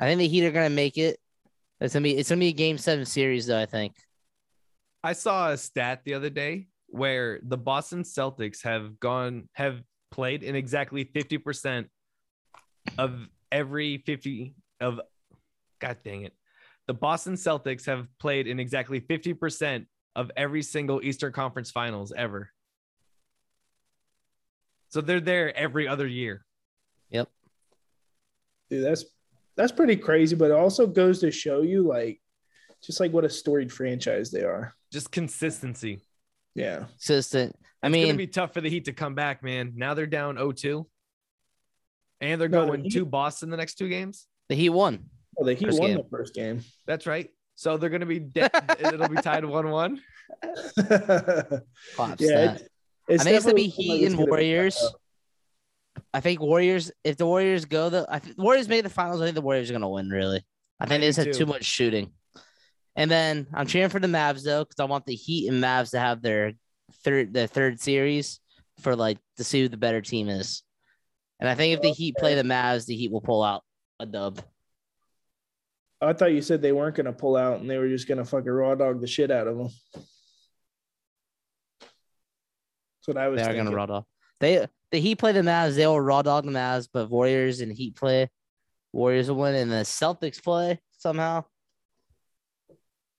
[0.00, 1.18] I think the Heat are gonna make it.
[1.78, 3.60] It's gonna be it's gonna be a game seven series though.
[3.60, 3.92] I think.
[5.02, 10.42] I saw a stat the other day where the Boston Celtics have gone have played
[10.42, 11.84] in exactly 50%
[12.96, 15.02] of every 50 of
[15.80, 16.32] god dang it.
[16.86, 22.50] The Boston Celtics have played in exactly 50% of every single Eastern Conference Finals ever.
[24.90, 26.44] So they're there every other year.
[27.10, 27.28] Yep.
[28.70, 29.04] Dude, that's
[29.56, 32.20] that's pretty crazy, but it also goes to show you like
[32.82, 34.74] just like what a storied franchise they are.
[34.92, 36.00] Just consistency.
[36.54, 36.84] Yeah.
[36.90, 37.56] Consistent.
[37.82, 39.72] I mean, It's mean, gonna be tough for the Heat to come back, man.
[39.74, 40.86] Now they're down 0-2.
[42.20, 44.26] And they're No, the going Heat- to Boston the next two games.
[44.48, 45.10] the Heat won.
[45.36, 45.96] Well, the Heat First won game.
[45.98, 46.60] the first game.
[46.86, 47.30] That's right.
[47.56, 48.50] So they're gonna be dead.
[48.78, 50.00] it'll be tied one one.
[50.42, 52.62] Claps yeah, that.
[53.08, 54.82] it's, I think it's gonna be Heat like and Warriors.
[56.12, 56.90] I think Warriors.
[57.04, 59.20] If the Warriors go, the I think Warriors make the finals.
[59.20, 60.08] I think the Warriors are gonna win.
[60.08, 60.44] Really,
[60.80, 61.32] I think I they just too.
[61.32, 62.10] too much shooting.
[62.96, 65.90] And then I'm cheering for the Mavs though, because I want the Heat and Mavs
[65.90, 66.52] to have their
[67.02, 68.40] third their third series
[68.80, 70.62] for like to see who the better team is.
[71.40, 73.62] And I think if the Heat play the Mavs, the Heat will pull out
[74.00, 74.40] a dub.
[76.08, 78.18] I thought you said they weren't going to pull out and they were just going
[78.18, 79.68] to fucking raw dog the shit out of them.
[83.06, 83.40] That's what I was.
[83.40, 84.04] They are gonna raw dog.
[84.40, 85.76] They the Heat play the Mavs.
[85.76, 88.30] They will raw dog the Mavs, but Warriors and Heat play.
[88.92, 91.44] Warriors will win, and the Celtics play somehow.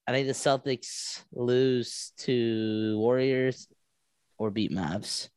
[0.08, 3.68] I think the Celtics lose to Warriors
[4.40, 5.30] or beat Mavs.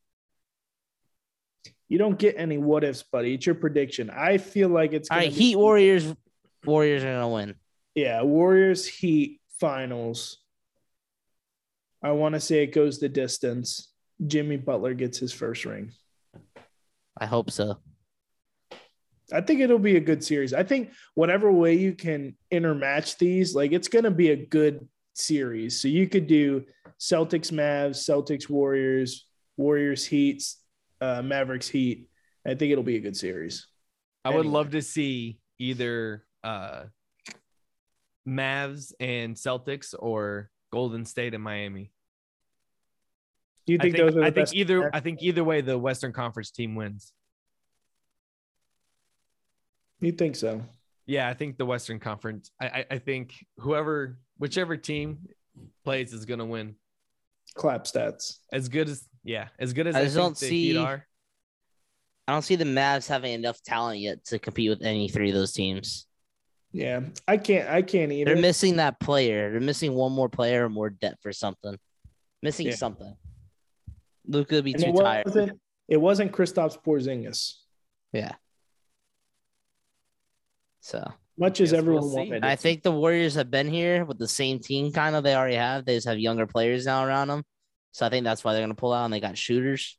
[1.88, 3.34] You don't get any what ifs, buddy.
[3.34, 4.10] It's your prediction.
[4.10, 6.14] I feel like it's All be- Heat Warriors.
[6.64, 7.54] Warriors are gonna win.
[7.94, 10.38] Yeah, Warriors Heat finals.
[12.02, 13.92] I want to say it goes the distance.
[14.24, 15.92] Jimmy Butler gets his first ring.
[17.18, 17.78] I hope so.
[19.32, 20.54] I think it'll be a good series.
[20.54, 24.88] I think whatever way you can intermatch these, like it's going to be a good
[25.14, 25.80] series.
[25.80, 26.64] So you could do
[26.98, 30.42] Celtics Mavs, Celtics Warriors, Warriors Heat,
[31.00, 32.08] uh, Mavericks Heat.
[32.46, 33.66] I think it'll be a good series.
[34.24, 36.84] I would love to see either uh
[38.26, 41.90] Mavs and Celtics or Golden State and Miami.
[43.66, 44.54] Do you I think, think, those are the I think best?
[44.54, 47.12] either I think either way the Western Conference team wins.
[50.00, 50.62] You think so?
[51.06, 52.50] Yeah, I think the Western Conference.
[52.60, 55.18] I I, I think whoever whichever team
[55.84, 56.76] plays is gonna win.
[57.54, 58.38] Clap stats.
[58.52, 60.78] As good as yeah, as good as I I, just think don't the Heat see-
[60.78, 61.06] are.
[62.26, 65.34] I don't see the Mavs having enough talent yet to compete with any three of
[65.34, 66.06] those teams.
[66.72, 67.68] Yeah, I can't.
[67.68, 68.34] I can't either.
[68.34, 69.50] They're missing that player.
[69.52, 71.78] They're missing one more player or more depth or something.
[72.42, 72.74] Missing Yeah.
[72.74, 73.16] something.
[74.26, 75.26] Luka would be And too it tired.
[75.26, 75.60] wasn't.
[75.88, 77.54] It wasn't Kristaps Porzingis.
[78.12, 78.34] Yeah.
[80.80, 82.44] So Much as everyone we'll wanted.
[82.44, 85.24] I think the Warriors have been here with the same team, kind of.
[85.24, 85.84] They already have.
[85.84, 87.44] They just have younger players now around them.
[87.92, 89.98] So I think that's why they're gonna pull out and they got shooters.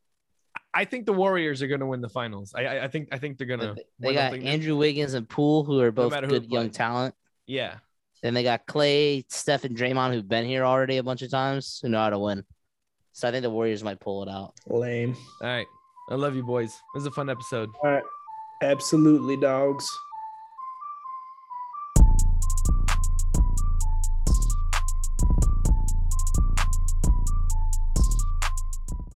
[0.73, 2.53] I think the Warriors are gonna win the finals.
[2.55, 3.73] I I, I think I think they're gonna.
[3.75, 4.49] They- They win got something new.
[4.49, 7.15] Andrew Wiggins and Poole, who are both matter who good young talent.
[7.47, 7.75] Yeah.
[8.21, 11.79] Then they got Clay, Steph, and Draymond, who've been here already a bunch of times,
[11.81, 12.43] who know how to win.
[13.13, 14.53] So I think the Warriors might pull it out.
[14.67, 15.15] lame.
[15.41, 15.65] All right.
[16.11, 16.69] I love you boys.
[16.71, 17.69] It was a fun episode.
[17.83, 18.03] All right.
[18.61, 19.87] Absolutely, dogs.